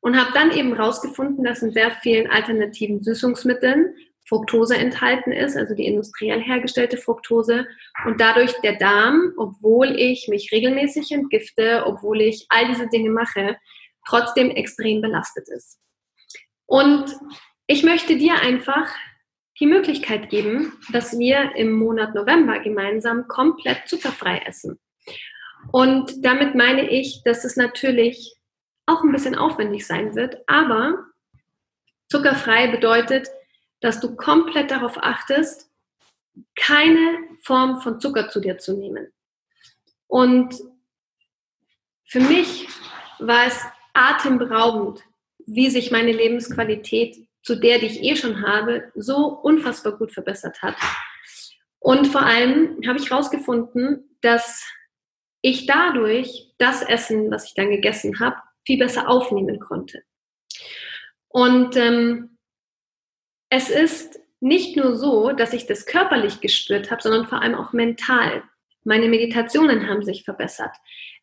[0.00, 3.94] Und habe dann eben rausgefunden, dass in sehr vielen alternativen Süßungsmitteln
[4.28, 7.66] Fructose enthalten ist, also die industriell hergestellte Fructose
[8.06, 13.56] und dadurch der Darm, obwohl ich mich regelmäßig entgifte, obwohl ich all diese Dinge mache,
[14.06, 15.78] trotzdem extrem belastet ist.
[16.66, 17.16] Und
[17.66, 18.88] ich möchte dir einfach
[19.60, 24.78] die Möglichkeit geben, dass wir im Monat November gemeinsam komplett zuckerfrei essen.
[25.70, 28.34] Und damit meine ich, dass es natürlich
[28.86, 31.04] auch ein bisschen aufwendig sein wird, aber
[32.08, 33.28] zuckerfrei bedeutet,
[33.80, 35.70] dass du komplett darauf achtest,
[36.56, 39.12] keine Form von Zucker zu dir zu nehmen.
[40.06, 40.54] Und
[42.04, 42.68] für mich
[43.18, 43.58] war es
[43.92, 45.02] atemberaubend,
[45.46, 50.62] wie sich meine Lebensqualität zu der, die ich eh schon habe, so unfassbar gut verbessert
[50.62, 50.76] hat.
[51.78, 54.64] Und vor allem habe ich herausgefunden, dass
[55.40, 60.02] ich dadurch das Essen, was ich dann gegessen habe, viel besser aufnehmen konnte.
[61.28, 62.38] Und ähm,
[63.48, 67.72] es ist nicht nur so, dass ich das körperlich gespürt habe, sondern vor allem auch
[67.72, 68.44] mental.
[68.84, 70.74] Meine Meditationen haben sich verbessert.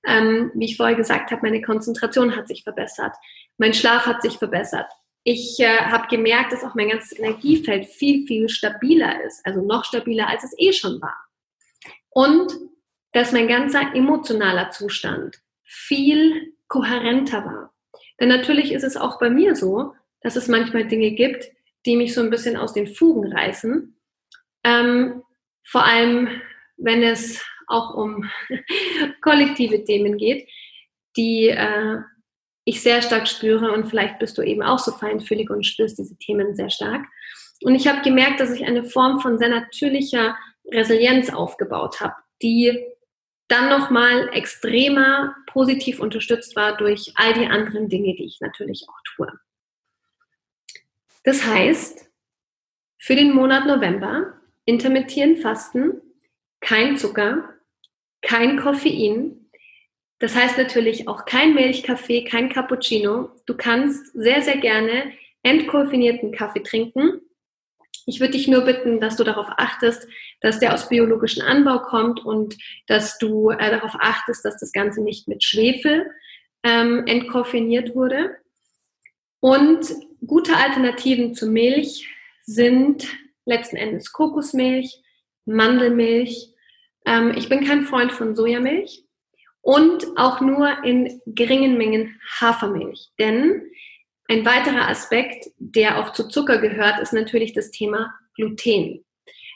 [0.06, 3.16] Ähm, wie ich vorher gesagt habe, meine Konzentration hat sich verbessert.
[3.58, 4.90] Mein Schlaf hat sich verbessert.
[5.24, 9.46] Ich äh, habe gemerkt, dass auch mein ganzes Energiefeld viel, viel stabiler ist.
[9.46, 11.18] Also noch stabiler, als es eh schon war.
[12.10, 12.52] Und
[13.12, 17.74] dass mein ganzer emotionaler Zustand viel kohärenter war.
[18.20, 21.50] Denn natürlich ist es auch bei mir so, dass es manchmal Dinge gibt,
[21.86, 23.96] die mich so ein bisschen aus den Fugen reißen.
[24.64, 25.24] Ähm,
[25.64, 26.42] vor allem,
[26.78, 28.30] wenn es auch um
[29.22, 30.50] kollektive Themen geht,
[31.16, 31.98] die äh,
[32.70, 36.18] ich sehr stark spüre und vielleicht bist du eben auch so feinfühlig und spürst diese
[36.18, 37.06] Themen sehr stark.
[37.64, 40.38] Und ich habe gemerkt, dass ich eine Form von sehr natürlicher
[40.72, 42.86] Resilienz aufgebaut habe, die
[43.48, 49.02] dann nochmal extremer positiv unterstützt war durch all die anderen Dinge, die ich natürlich auch
[49.16, 49.32] tue.
[51.24, 52.10] Das heißt,
[52.98, 54.34] für den Monat November
[54.66, 56.02] intermittieren Fasten,
[56.60, 57.50] kein Zucker,
[58.22, 59.39] kein Koffein.
[60.20, 63.32] Das heißt natürlich auch kein Milchkaffee, kein Cappuccino.
[63.46, 65.14] Du kannst sehr, sehr gerne
[65.44, 67.22] entkoffinierten Kaffee trinken
[68.10, 70.08] ich würde dich nur bitten, dass du darauf achtest,
[70.42, 72.58] dass der aus biologischem Anbau kommt und
[72.88, 76.10] dass du äh, darauf achtest, dass das Ganze nicht mit Schwefel
[76.64, 78.36] ähm, entkoffiniert wurde.
[79.42, 79.94] Und
[80.26, 82.10] gute Alternativen zu Milch
[82.42, 83.08] sind
[83.46, 85.04] letzten Endes Kokosmilch,
[85.46, 86.50] Mandelmilch.
[87.06, 89.04] Ähm, ich bin kein Freund von Sojamilch
[89.70, 93.70] und auch nur in geringen Mengen Hafermilch, denn
[94.28, 99.06] ein weiterer Aspekt, der auch zu Zucker gehört, ist natürlich das Thema Gluten.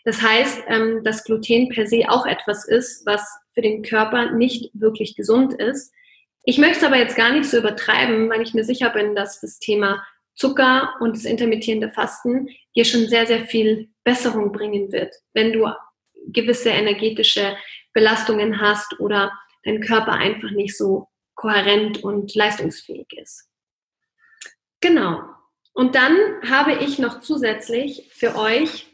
[0.05, 4.70] Das heißt, ähm, dass Gluten per se auch etwas ist, was für den Körper nicht
[4.76, 5.91] wirklich gesund ist.
[6.43, 9.41] Ich möchte es aber jetzt gar nicht so übertreiben, weil ich mir sicher bin, dass
[9.41, 10.05] das Thema
[10.36, 15.68] Zucker und das intermittierende Fasten dir schon sehr, sehr viel Besserung bringen wird, wenn du
[16.28, 17.57] gewisse energetische
[17.93, 19.32] Belastungen hast oder
[19.64, 23.49] dein Körper einfach nicht so kohärent und leistungsfähig ist.
[24.82, 25.22] Genau.
[25.74, 26.18] Und dann
[26.49, 28.88] habe ich noch zusätzlich für euch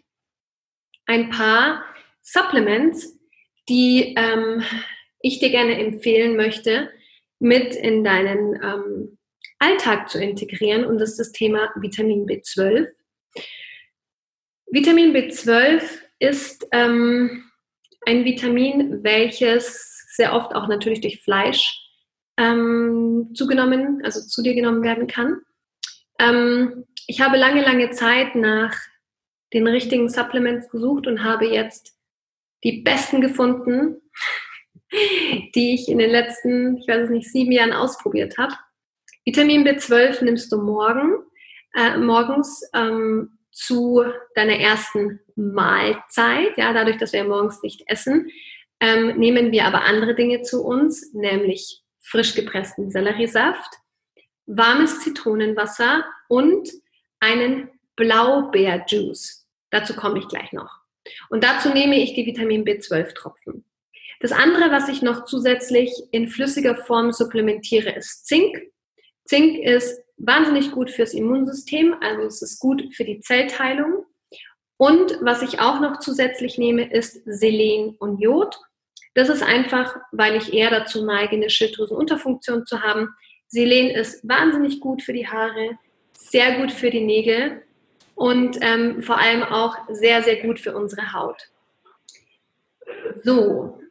[1.05, 1.84] ein paar
[2.22, 3.20] Supplements,
[3.67, 4.63] die ähm,
[5.22, 6.91] ich dir gerne empfehlen möchte,
[7.39, 9.17] mit in deinen ähm,
[9.59, 10.86] Alltag zu integrieren.
[10.86, 12.88] Und das ist das Thema Vitamin B12.
[14.67, 15.82] Vitamin B12
[16.20, 17.49] ist ähm,
[18.05, 21.80] ein Vitamin, welches sehr oft auch natürlich durch Fleisch
[22.38, 25.41] ähm, zugenommen, also zu dir genommen werden kann.
[26.20, 28.76] Ähm, ich habe lange, lange Zeit nach
[29.53, 31.95] den richtigen Supplements gesucht und habe jetzt
[32.64, 34.01] die besten gefunden,
[35.55, 38.53] die ich in den letzten, ich weiß es nicht, sieben Jahren ausprobiert habe.
[39.26, 41.24] Vitamin B12 nimmst du morgen,
[41.76, 44.03] äh, morgens ähm, zu
[44.36, 46.57] deiner ersten Mahlzeit.
[46.57, 48.30] Ja, dadurch, dass wir morgens nicht essen,
[48.80, 53.73] ähm, nehmen wir aber andere Dinge zu uns, nämlich frisch gepressten Selleriesaft,
[54.45, 56.69] warmes Zitronenwasser und
[57.19, 59.47] einen Blaubeerjuice.
[59.69, 60.80] Dazu komme ich gleich noch.
[61.30, 63.65] Und dazu nehme ich die Vitamin B12-Tropfen.
[64.19, 68.61] Das andere, was ich noch zusätzlich in flüssiger Form supplementiere, ist Zink.
[69.25, 74.05] Zink ist wahnsinnig gut fürs Immunsystem, also es ist gut für die Zellteilung.
[74.77, 78.57] Und was ich auch noch zusätzlich nehme, ist Selen und Jod.
[79.14, 83.10] Das ist einfach, weil ich eher dazu neige, eine Schilddrüsenunterfunktion zu haben,
[83.47, 85.78] Selen ist wahnsinnig gut für die Haare,
[86.14, 87.64] sehr gut für die Nägel
[88.14, 91.49] und ähm, vor allem auch sehr, sehr gut für unsere Haut.
[93.24, 93.82] So,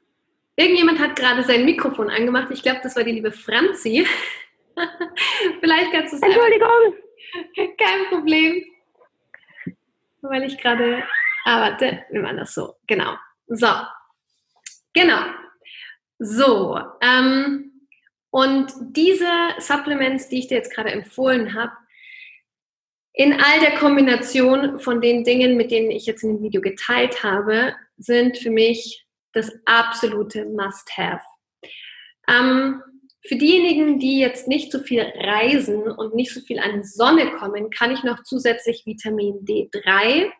[0.55, 2.51] irgendjemand hat gerade sein Mikrofon angemacht.
[2.51, 4.07] Ich glaube, das war die liebe Franzi.
[5.61, 6.23] Vielleicht kannst du es.
[6.23, 6.95] Entschuldigung.
[7.79, 8.64] Kein Problem.
[10.21, 11.03] Weil ich gerade.
[11.45, 12.75] Ah, warte, wir machen das so.
[12.87, 13.14] Genau.
[13.49, 13.69] So.
[14.99, 15.21] Genau.
[16.19, 16.77] So.
[17.01, 17.71] Ähm,
[18.31, 19.31] und diese
[19.61, 21.73] Supplements, die ich dir jetzt gerade empfohlen habe,
[23.13, 27.23] in all der Kombination von den Dingen, mit denen ich jetzt in dem Video geteilt
[27.23, 31.23] habe, sind für mich das absolute Must-Have.
[32.29, 32.83] Ähm,
[33.25, 37.31] für diejenigen, die jetzt nicht so viel reisen und nicht so viel an die Sonne
[37.33, 40.33] kommen, kann ich noch zusätzlich Vitamin D3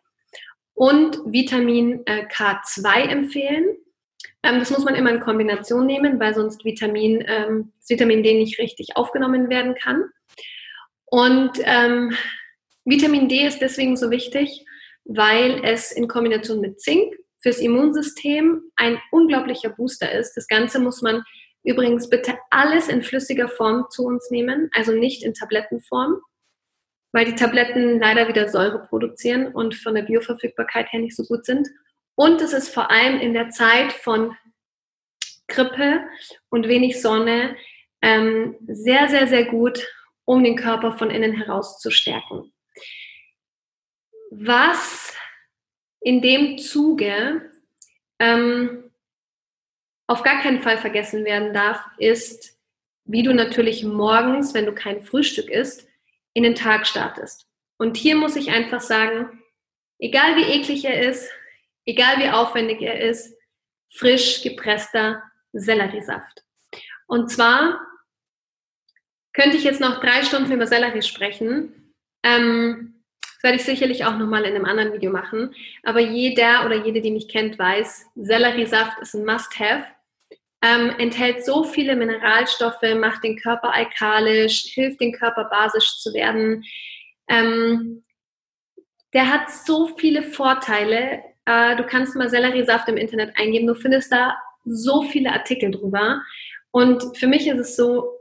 [0.73, 3.77] und Vitamin äh, K2 empfehlen.
[4.43, 8.33] Ähm, das muss man immer in Kombination nehmen, weil sonst Vitamin, ähm, das Vitamin D
[8.33, 10.05] nicht richtig aufgenommen werden kann.
[11.05, 12.15] Und ähm,
[12.85, 14.65] Vitamin D ist deswegen so wichtig,
[15.05, 20.35] weil es in Kombination mit Zink fürs Immunsystem ein unglaublicher Booster ist.
[20.35, 21.23] Das Ganze muss man
[21.63, 26.21] übrigens bitte alles in flüssiger Form zu uns nehmen, also nicht in Tablettenform,
[27.11, 31.45] weil die Tabletten leider wieder Säure produzieren und von der Bioverfügbarkeit her nicht so gut
[31.45, 31.67] sind.
[32.19, 34.35] Und es ist vor allem in der Zeit von
[35.47, 36.03] Grippe
[36.49, 37.55] und wenig Sonne
[38.01, 39.87] ähm, sehr, sehr, sehr gut,
[40.25, 42.51] um den Körper von innen heraus zu stärken.
[44.31, 45.15] Was
[46.01, 47.53] in dem Zuge
[48.19, 48.91] ähm,
[50.07, 52.59] auf gar keinen Fall vergessen werden darf, ist,
[53.05, 55.87] wie du natürlich morgens, wenn du kein Frühstück isst,
[56.33, 57.47] in den Tag startest.
[57.77, 59.41] Und hier muss ich einfach sagen,
[59.99, 61.31] egal wie eklig er ist,
[61.89, 63.35] egal wie aufwendig er ist,
[63.91, 65.23] frisch gepresster
[65.53, 66.43] Selleriesaft.
[67.07, 67.79] Und zwar
[69.33, 71.93] könnte ich jetzt noch drei Stunden über Sellerie sprechen.
[72.23, 75.55] Ähm, das werde ich sicherlich auch nochmal in einem anderen Video machen.
[75.83, 79.85] Aber jeder oder jede, die mich kennt, weiß, Selleriesaft ist ein Must-Have.
[80.61, 86.65] Ähm, enthält so viele Mineralstoffe, macht den Körper alkalisch, hilft den Körper basisch zu werden.
[87.29, 88.03] Ähm,
[89.13, 91.23] der hat so viele Vorteile.
[91.49, 93.65] Äh, du kannst mal Selleriesaft im Internet eingeben.
[93.65, 96.21] Du findest da so viele Artikel drüber.
[96.69, 98.19] Und für mich ist es so,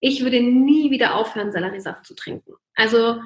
[0.00, 2.54] ich würde nie wieder aufhören, Selleriesaft zu trinken.
[2.74, 3.20] Also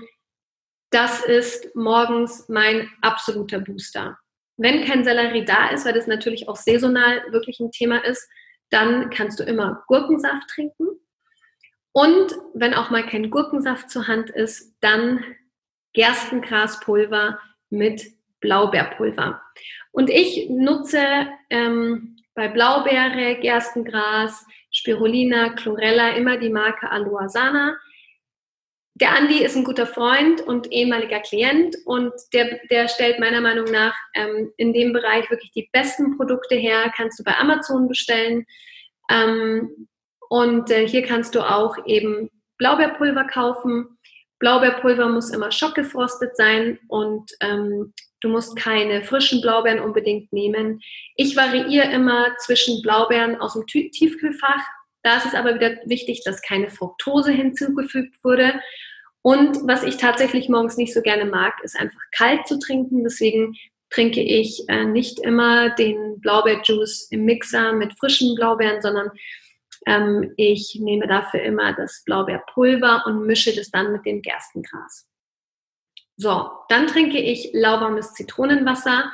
[0.90, 4.18] das ist morgens mein absoluter Booster.
[4.56, 8.28] Wenn kein Sellerie da ist, weil das natürlich auch saisonal wirklich ein Thema ist,
[8.70, 10.88] dann kannst du immer Gurkensaft trinken.
[11.92, 15.24] Und wenn auch mal kein Gurkensaft zur Hand ist, dann
[15.92, 19.41] Gerstengraspulver mit Blaubeerpulver.
[19.93, 27.76] Und ich nutze ähm, bei Blaubeere, Gerstengras, Spirulina, Chlorella immer die Marke Aloe Sana.
[28.95, 33.70] Der Andi ist ein guter Freund und ehemaliger Klient und der, der stellt meiner Meinung
[33.70, 36.93] nach ähm, in dem Bereich wirklich die besten Produkte her.
[36.95, 38.47] Kannst du bei Amazon bestellen.
[39.11, 39.88] Ähm,
[40.28, 43.99] und äh, hier kannst du auch eben Blaubeerpulver kaufen.
[44.38, 50.80] Blaubeerpulver muss immer schockgefrostet sein und ähm, du musst keine frischen Blaubeeren unbedingt nehmen.
[51.16, 54.62] Ich variiere immer zwischen Blaubeeren aus dem Tiefkühlfach.
[55.02, 58.60] Da ist es aber wieder wichtig, dass keine Fructose hinzugefügt wurde.
[59.22, 63.04] Und was ich tatsächlich morgens nicht so gerne mag, ist einfach kalt zu trinken.
[63.04, 63.54] Deswegen
[63.90, 69.10] trinke ich äh, nicht immer den Blaubeerjuice im Mixer mit frischen Blaubeeren, sondern
[69.86, 75.09] ähm, ich nehme dafür immer das Blaubeerpulver und mische das dann mit dem Gerstengras.
[76.20, 79.10] So, dann trinke ich lauwarmes Zitronenwasser.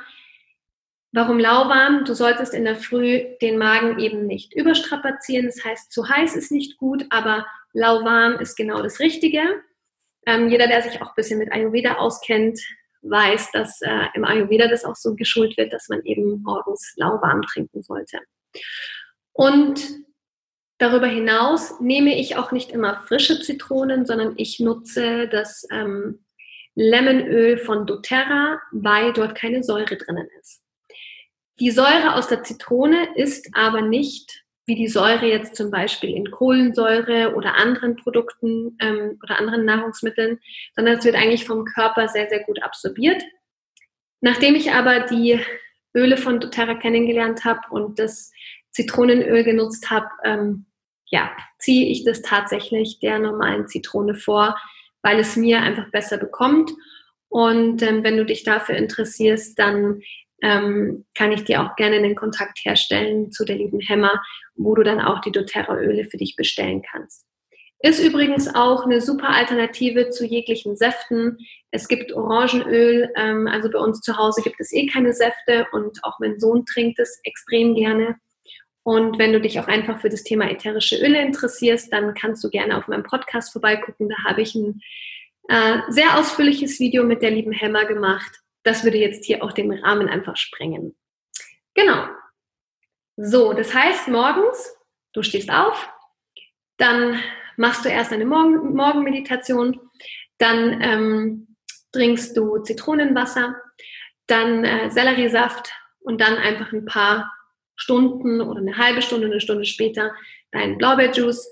[1.13, 2.05] Warum lauwarm?
[2.05, 5.47] Du solltest in der Früh den Magen eben nicht überstrapazieren.
[5.47, 9.41] Das heißt, zu heiß ist nicht gut, aber lauwarm ist genau das Richtige.
[10.27, 12.59] Ähm, jeder, der sich auch ein bisschen mit Ayurveda auskennt,
[13.03, 17.43] weiß, dass äh, im Ayurveda das auch so geschult wird, dass man eben morgens lauwarm
[17.43, 18.19] trinken sollte.
[19.33, 19.81] Und
[20.79, 26.26] darüber hinaus nehme ich auch nicht immer frische Zitronen, sondern ich nutze das ähm,
[26.77, 30.63] Lemonöl von doTERRA, weil dort keine Säure drinnen ist.
[31.59, 36.31] Die Säure aus der Zitrone ist aber nicht wie die Säure jetzt zum Beispiel in
[36.31, 40.41] Kohlensäure oder anderen Produkten ähm, oder anderen Nahrungsmitteln,
[40.75, 43.23] sondern es wird eigentlich vom Körper sehr, sehr gut absorbiert.
[44.21, 45.41] Nachdem ich aber die
[45.95, 48.33] Öle von doTERRA kennengelernt habe und das
[48.71, 50.67] Zitronenöl genutzt habe, ähm,
[51.07, 54.59] ja, ziehe ich das tatsächlich der normalen Zitrone vor,
[55.07, 56.73] weil es mir einfach besser bekommt.
[57.29, 60.01] Und ähm, wenn du dich dafür interessierst, dann
[60.43, 64.21] ähm, kann ich dir auch gerne den Kontakt herstellen zu der lieben Hemmer,
[64.57, 67.25] wo du dann auch die doTERRA-Öle für dich bestellen kannst.
[67.79, 71.39] Ist übrigens auch eine super Alternative zu jeglichen Säften.
[71.71, 76.03] Es gibt Orangenöl, ähm, also bei uns zu Hause gibt es eh keine Säfte und
[76.03, 78.17] auch mein Sohn trinkt es extrem gerne.
[78.87, 82.51] Und wenn du dich auch einfach für das Thema ätherische Öle interessierst, dann kannst du
[82.51, 84.09] gerne auf meinem Podcast vorbeigucken.
[84.09, 84.81] Da habe ich ein
[85.49, 89.73] äh, sehr ausführliches Video mit der lieben Hemmer gemacht das würde jetzt hier auch den
[89.73, 90.97] Rahmen einfach sprengen.
[91.75, 92.09] Genau.
[93.17, 94.77] So, das heißt, morgens,
[95.13, 95.89] du stehst auf,
[96.77, 97.21] dann
[97.57, 99.81] machst du erst eine Morgen Morgenmeditation,
[100.39, 101.57] dann ähm,
[101.93, 103.55] trinkst du Zitronenwasser,
[104.27, 107.33] dann äh, Selleriesaft und dann einfach ein paar
[107.77, 110.13] Stunden oder eine halbe Stunde, eine Stunde später
[110.53, 111.49] deinen Blaubeerjuice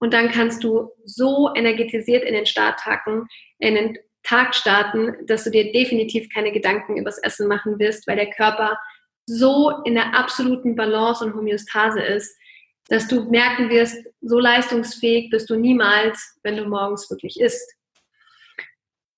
[0.00, 3.26] und dann kannst du so energetisiert in den Start tagen,
[3.58, 8.16] in den Tag starten, dass du dir definitiv keine Gedanken übers Essen machen wirst, weil
[8.16, 8.78] der Körper
[9.26, 12.36] so in der absoluten Balance und Homöostase ist,
[12.88, 17.74] dass du merken wirst, so leistungsfähig bist du niemals, wenn du morgens wirklich isst.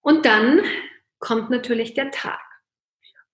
[0.01, 0.63] Und dann
[1.19, 2.41] kommt natürlich der Tag.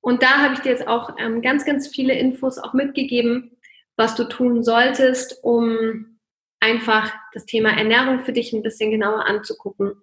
[0.07, 3.59] Und da habe ich dir jetzt auch ähm, ganz, ganz viele Infos auch mitgegeben,
[3.97, 6.21] was du tun solltest, um
[6.61, 10.01] einfach das Thema Ernährung für dich ein bisschen genauer anzugucken.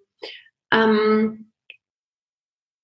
[0.70, 1.52] Ähm,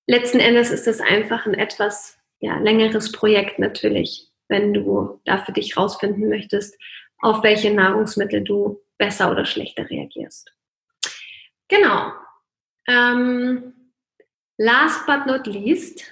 [0.07, 5.51] letzten Endes ist es einfach ein etwas ja, längeres Projekt natürlich, wenn du da für
[5.51, 6.75] dich rausfinden möchtest,
[7.19, 10.51] auf welche Nahrungsmittel du besser oder schlechter reagierst.
[11.67, 12.13] Genau.
[12.87, 13.91] Ähm,
[14.57, 16.03] last but not least,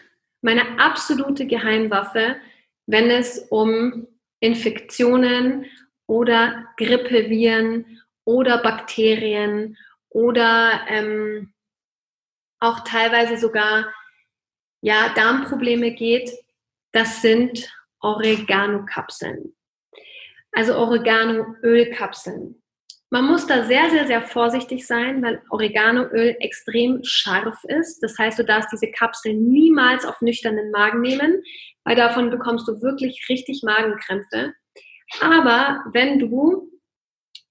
[0.42, 2.38] meine absolute Geheimwaffe,
[2.86, 4.08] wenn es um
[4.40, 5.66] Infektionen
[6.08, 9.78] oder Grippeviren oder Bakterien
[10.10, 11.54] oder ähm,
[12.60, 13.94] auch teilweise sogar
[14.82, 16.32] ja, Darmprobleme geht,
[16.92, 17.70] das sind
[18.02, 19.56] Oregano-Kapseln.
[20.52, 22.62] Also Oregano-Ölkapseln.
[23.12, 28.04] Man muss da sehr, sehr, sehr vorsichtig sein, weil Oreganoöl extrem scharf ist.
[28.04, 31.42] Das heißt, du darfst diese Kapseln niemals auf nüchternen Magen nehmen,
[31.84, 34.54] weil davon bekommst du wirklich richtig Magenkrämpfe.
[35.22, 36.70] Aber wenn du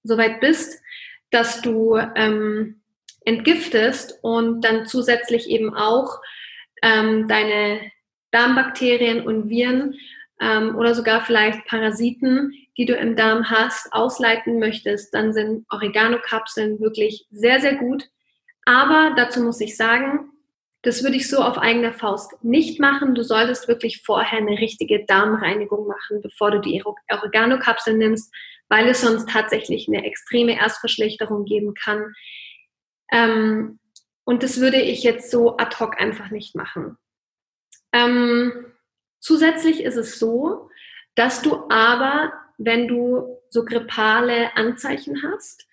[0.03, 0.81] soweit bist,
[1.29, 2.81] dass du ähm,
[3.25, 6.21] entgiftest und dann zusätzlich eben auch
[6.81, 7.81] ähm, deine
[8.31, 9.95] Darmbakterien und Viren
[10.39, 16.79] ähm, oder sogar vielleicht Parasiten, die du im Darm hast, ausleiten möchtest, dann sind Oregano-Kapseln
[16.79, 18.09] wirklich sehr, sehr gut.
[18.65, 20.31] Aber dazu muss ich sagen,
[20.81, 23.15] das würde ich so auf eigene Faust nicht machen.
[23.15, 28.33] Du solltest wirklich vorher eine richtige Darmreinigung machen, bevor du die Oregano-Kapseln nimmst,
[28.69, 32.13] weil es sonst tatsächlich eine extreme Erstverschlechterung geben kann.
[33.11, 33.79] Ähm,
[34.23, 36.97] und das würde ich jetzt so ad hoc einfach nicht machen.
[37.91, 38.71] Ähm,
[39.19, 40.69] zusätzlich ist es so,
[41.15, 45.67] dass du aber, wenn du so grippale Anzeichen hast,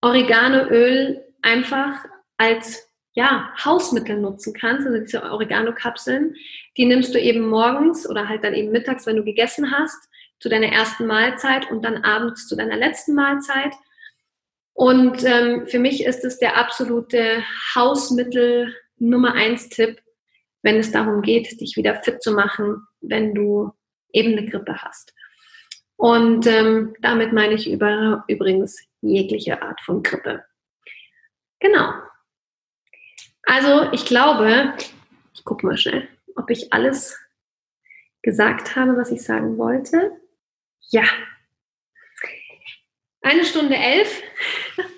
[0.00, 2.04] Oreganoöl einfach
[2.36, 6.34] als ja, Hausmittel nutzen kannst, also diese Oregano-Kapseln,
[6.76, 10.08] die nimmst du eben morgens oder halt dann eben mittags, wenn du gegessen hast,
[10.40, 13.72] zu deiner ersten Mahlzeit und dann abends zu deiner letzten Mahlzeit.
[14.72, 20.02] Und ähm, für mich ist es der absolute Hausmittel Nummer eins Tipp,
[20.64, 23.70] wenn es darum geht, dich wieder fit zu machen, wenn du
[24.12, 25.14] eben eine Grippe hast.
[25.96, 30.42] Und ähm, damit meine ich über, übrigens jegliche Art von Grippe.
[31.60, 31.92] Genau.
[33.42, 34.72] Also ich glaube,
[35.34, 37.20] ich gucke mal schnell, ob ich alles
[38.22, 40.12] gesagt habe, was ich sagen wollte.
[40.88, 41.04] Ja.
[43.20, 44.22] Eine Stunde elf.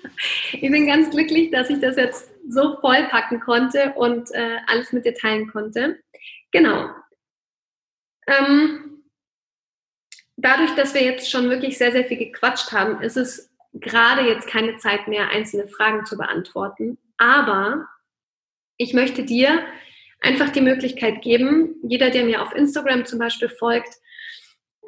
[0.53, 5.05] Ich bin ganz glücklich, dass ich das jetzt so vollpacken konnte und äh, alles mit
[5.05, 5.99] dir teilen konnte.
[6.51, 6.89] Genau.
[8.27, 9.03] Ähm,
[10.35, 14.47] dadurch, dass wir jetzt schon wirklich sehr, sehr viel gequatscht haben, ist es gerade jetzt
[14.47, 16.97] keine Zeit mehr, einzelne Fragen zu beantworten.
[17.17, 17.87] Aber
[18.77, 19.65] ich möchte dir
[20.21, 23.95] einfach die Möglichkeit geben, jeder, der mir auf Instagram zum Beispiel folgt,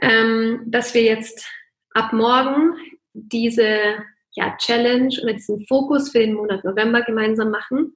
[0.01, 1.45] ähm, dass wir jetzt
[1.93, 2.77] ab morgen
[3.13, 3.95] diese
[4.39, 7.95] ja, Challenge oder diesen Fokus für den Monat November gemeinsam machen.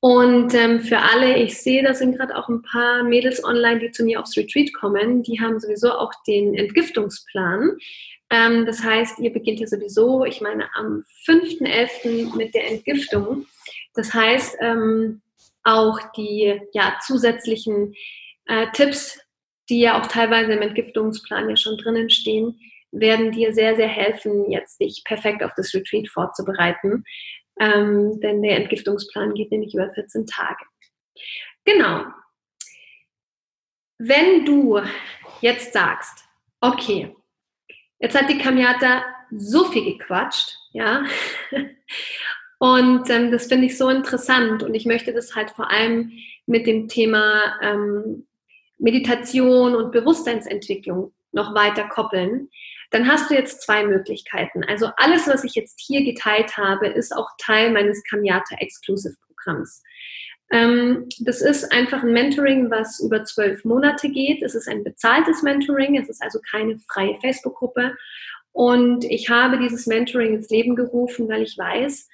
[0.00, 3.90] Und ähm, für alle, ich sehe, da sind gerade auch ein paar Mädels online, die
[3.90, 5.22] zu mir aufs Retreat kommen.
[5.22, 7.78] Die haben sowieso auch den Entgiftungsplan.
[8.30, 12.36] Ähm, das heißt, ihr beginnt ja sowieso, ich meine, am 5.11.
[12.36, 13.46] mit der Entgiftung.
[13.94, 15.22] Das heißt, ähm,
[15.62, 17.94] auch die ja, zusätzlichen
[18.46, 19.18] äh, Tipps,
[19.70, 22.58] die ja auch teilweise im Entgiftungsplan ja schon drinnen stehen,
[22.94, 27.04] werden dir sehr, sehr helfen, jetzt dich perfekt auf das Retreat vorzubereiten.
[27.60, 30.64] Ähm, denn der Entgiftungsplan geht nämlich über 14 Tage.
[31.64, 32.04] Genau.
[33.98, 34.80] Wenn du
[35.40, 36.24] jetzt sagst,
[36.60, 37.14] okay,
[38.00, 41.04] jetzt hat die Kamiata so viel gequatscht, ja,
[42.58, 46.12] und ähm, das finde ich so interessant und ich möchte das halt vor allem
[46.46, 48.26] mit dem Thema ähm,
[48.78, 52.50] Meditation und Bewusstseinsentwicklung noch weiter koppeln,
[52.94, 54.62] dann hast du jetzt zwei Möglichkeiten.
[54.62, 59.82] Also alles, was ich jetzt hier geteilt habe, ist auch Teil meines Kamiata Exclusive Programms.
[60.52, 64.42] Ähm, das ist einfach ein Mentoring, was über zwölf Monate geht.
[64.44, 67.96] Es ist ein bezahltes Mentoring, es ist also keine freie Facebook-Gruppe.
[68.52, 72.08] Und ich habe dieses Mentoring ins Leben gerufen, weil ich weiß,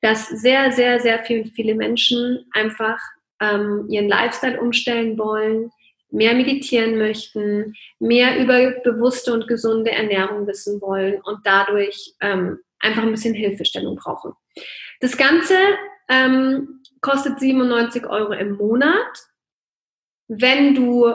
[0.00, 3.00] dass sehr, sehr, sehr viele, viele Menschen einfach
[3.40, 5.72] ähm, ihren Lifestyle umstellen wollen,
[6.10, 13.02] mehr meditieren möchten, mehr über bewusste und gesunde Ernährung wissen wollen und dadurch ähm, einfach
[13.02, 14.32] ein bisschen Hilfestellung brauchen.
[15.00, 15.56] Das Ganze
[16.08, 19.26] ähm, kostet 97 Euro im Monat.
[20.28, 21.14] Wenn du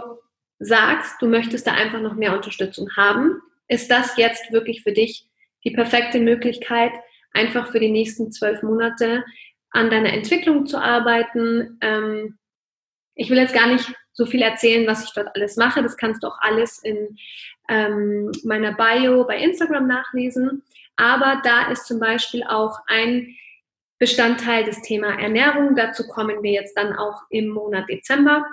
[0.60, 5.28] sagst, du möchtest da einfach noch mehr Unterstützung haben, ist das jetzt wirklich für dich
[5.64, 6.92] die perfekte Möglichkeit,
[7.34, 9.24] einfach für die nächsten zwölf Monate
[9.72, 11.78] an deiner Entwicklung zu arbeiten.
[11.82, 12.38] Ähm,
[13.16, 15.84] ich will jetzt gar nicht so viel erzählen, was ich dort alles mache.
[15.84, 17.18] Das kannst du auch alles in
[17.70, 20.64] ähm, meiner Bio bei Instagram nachlesen.
[20.96, 23.36] Aber da ist zum Beispiel auch ein
[24.00, 25.76] Bestandteil des Thema Ernährung.
[25.76, 28.46] Dazu kommen wir jetzt dann auch im Monat Dezember.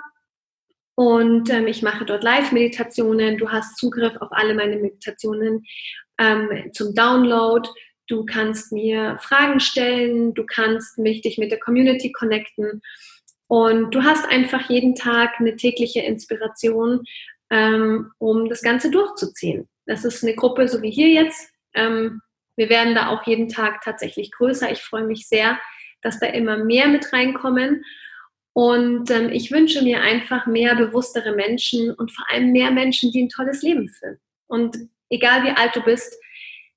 [0.95, 3.37] Und ähm, ich mache dort Live-Meditationen.
[3.37, 5.65] Du hast Zugriff auf alle meine Meditationen
[6.19, 7.67] ähm, zum Download.
[8.07, 10.33] Du kannst mir Fragen stellen.
[10.33, 12.81] Du kannst mich dich mit der Community connecten.
[13.47, 17.03] Und du hast einfach jeden Tag eine tägliche Inspiration,
[17.49, 19.67] ähm, um das Ganze durchzuziehen.
[19.85, 22.21] Das ist eine Gruppe, so wie hier jetzt, ähm,
[22.55, 24.71] wir werden da auch jeden Tag tatsächlich größer.
[24.71, 25.59] Ich freue mich sehr,
[26.01, 27.83] dass da immer mehr mit reinkommen.
[28.53, 33.23] Und ähm, ich wünsche mir einfach mehr bewusstere Menschen und vor allem mehr Menschen, die
[33.23, 34.19] ein tolles Leben führen.
[34.47, 34.77] Und
[35.09, 36.15] egal wie alt du bist,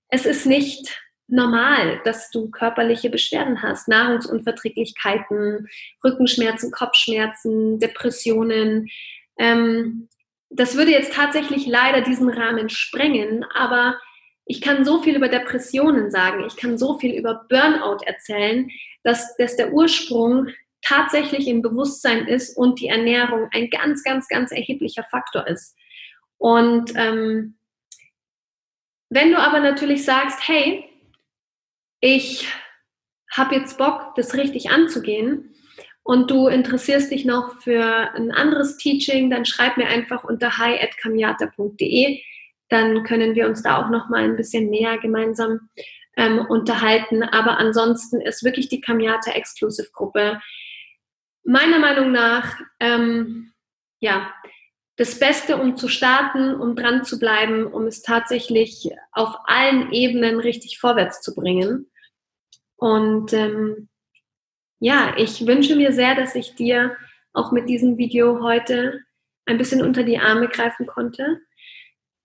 [0.09, 5.69] es ist nicht normal, dass du körperliche Beschwerden hast, Nahrungsunverträglichkeiten,
[6.05, 8.89] Rückenschmerzen, Kopfschmerzen, Depressionen.
[9.39, 10.09] Ähm,
[10.51, 13.99] das würde jetzt tatsächlich leider diesen Rahmen sprengen, aber
[14.45, 18.71] ich kann so viel über Depressionen sagen, ich kann so viel über Burnout erzählen,
[19.03, 20.49] dass, dass der Ursprung
[20.83, 25.77] tatsächlich im Bewusstsein ist und die Ernährung ein ganz, ganz, ganz erheblicher Faktor ist.
[26.39, 27.59] Und ähm,
[29.09, 30.85] wenn du aber natürlich sagst, hey,
[32.01, 32.49] ich
[33.33, 35.55] habe jetzt Bock, das richtig anzugehen
[36.03, 37.83] und du interessierst dich noch für
[38.15, 42.21] ein anderes Teaching, dann schreib mir einfach unter hi.kamiata.de.
[42.69, 45.69] Dann können wir uns da auch noch mal ein bisschen näher gemeinsam
[46.17, 47.23] ähm, unterhalten.
[47.23, 50.41] Aber ansonsten ist wirklich die Kamiata Exclusive Gruppe
[51.43, 53.53] meiner Meinung nach ähm,
[54.01, 54.33] ja
[54.97, 60.41] das Beste, um zu starten, um dran zu bleiben, um es tatsächlich auf allen Ebenen
[60.41, 61.91] richtig vorwärts zu bringen.
[62.77, 63.89] Und ähm,
[64.79, 66.97] ja, ich wünsche mir sehr, dass ich dir
[67.33, 69.01] auch mit diesem Video heute
[69.45, 71.41] ein bisschen unter die Arme greifen konnte,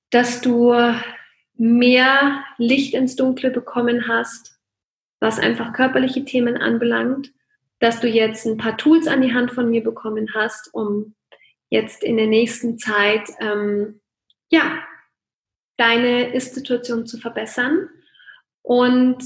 [0.10, 0.74] dass du
[1.56, 4.58] mehr Licht ins Dunkle bekommen hast,
[5.20, 7.32] was einfach körperliche Themen anbelangt,
[7.80, 11.16] dass du jetzt ein paar Tools an die Hand von mir bekommen hast, um
[11.72, 14.02] jetzt in der nächsten Zeit ähm,
[14.52, 14.84] ja
[15.78, 17.90] deine Ist-Situation zu verbessern.
[18.62, 19.24] Und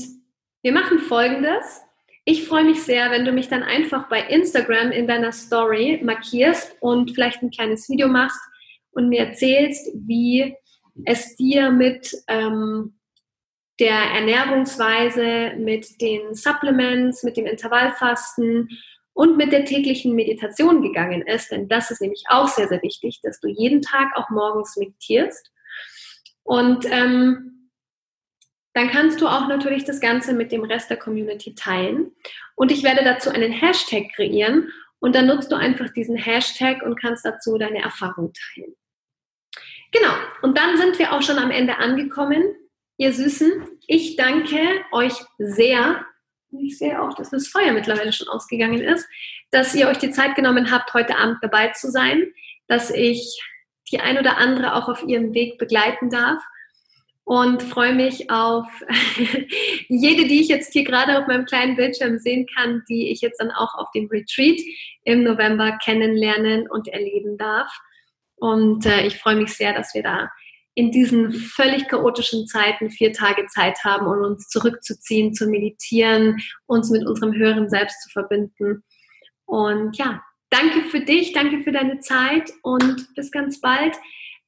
[0.62, 1.82] wir machen Folgendes.
[2.24, 6.78] Ich freue mich sehr, wenn du mich dann einfach bei Instagram in deiner Story markierst
[6.80, 8.40] und vielleicht ein kleines Video machst
[8.92, 10.56] und mir erzählst, wie
[11.04, 12.98] es dir mit ähm,
[13.80, 18.70] der Ernährungsweise, mit den Supplements, mit dem Intervallfasten
[19.16, 21.50] und mit der täglichen Meditation gegangen ist.
[21.50, 25.52] Denn das ist nämlich auch sehr, sehr wichtig, dass du jeden Tag auch morgens meditierst.
[26.44, 27.72] Und ähm,
[28.74, 32.12] dann kannst du auch natürlich das Ganze mit dem Rest der Community teilen.
[32.56, 34.70] Und ich werde dazu einen Hashtag kreieren
[35.00, 38.76] und dann nutzt du einfach diesen Hashtag und kannst dazu deine Erfahrung teilen.
[39.94, 42.44] Genau, und dann sind wir auch schon am Ende angekommen.
[42.98, 44.60] Ihr Süßen, ich danke
[44.92, 46.06] euch sehr.
[46.60, 49.08] Ich sehe auch, dass das Feuer mittlerweile schon ausgegangen ist,
[49.52, 52.24] dass ihr euch die Zeit genommen habt, heute Abend dabei zu sein,
[52.68, 53.40] dass ich
[53.92, 56.42] die ein oder andere auch auf ihrem Weg begleiten darf.
[57.28, 58.68] Und freue mich auf
[59.88, 63.40] jede, die ich jetzt hier gerade auf meinem kleinen Bildschirm sehen kann, die ich jetzt
[63.40, 64.60] dann auch auf dem Retreat
[65.06, 67.72] im November kennenlernen und erleben darf.
[68.36, 70.30] Und äh, ich freue mich sehr, dass wir da
[70.76, 76.90] in diesen völlig chaotischen Zeiten vier Tage Zeit haben, um uns zurückzuziehen, zu meditieren, uns
[76.92, 78.84] mit unserem höheren Selbst zu verbinden.
[79.46, 83.96] Und ja, danke für dich, danke für deine Zeit und bis ganz bald.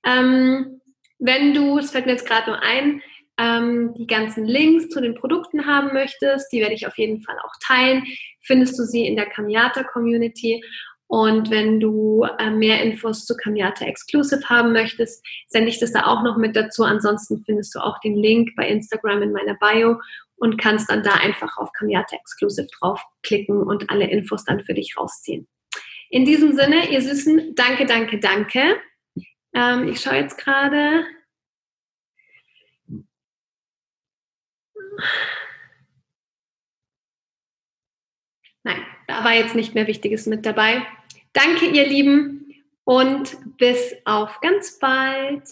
[0.05, 0.81] Ähm,
[1.17, 3.01] wenn du, es fällt mir jetzt gerade nur ein,
[3.39, 7.37] ähm, die ganzen Links zu den Produkten haben möchtest, die werde ich auf jeden Fall
[7.39, 8.03] auch teilen,
[8.41, 10.61] findest du sie in der Kamiata Community.
[11.07, 16.05] Und wenn du äh, mehr Infos zu Kamiata Exclusive haben möchtest, sende ich das da
[16.05, 16.84] auch noch mit dazu.
[16.84, 20.01] Ansonsten findest du auch den Link bei Instagram in meiner Bio
[20.35, 24.95] und kannst dann da einfach auf Kamiata Exclusive draufklicken und alle Infos dann für dich
[24.97, 25.47] rausziehen.
[26.09, 28.77] In diesem Sinne, ihr Süßen, danke, danke, danke.
[29.53, 31.05] Ähm, ich schaue jetzt gerade.
[38.68, 40.85] Nein, da war jetzt nicht mehr Wichtiges mit dabei.
[41.31, 42.53] Danke, ihr Lieben,
[42.84, 45.44] und bis auf ganz bald.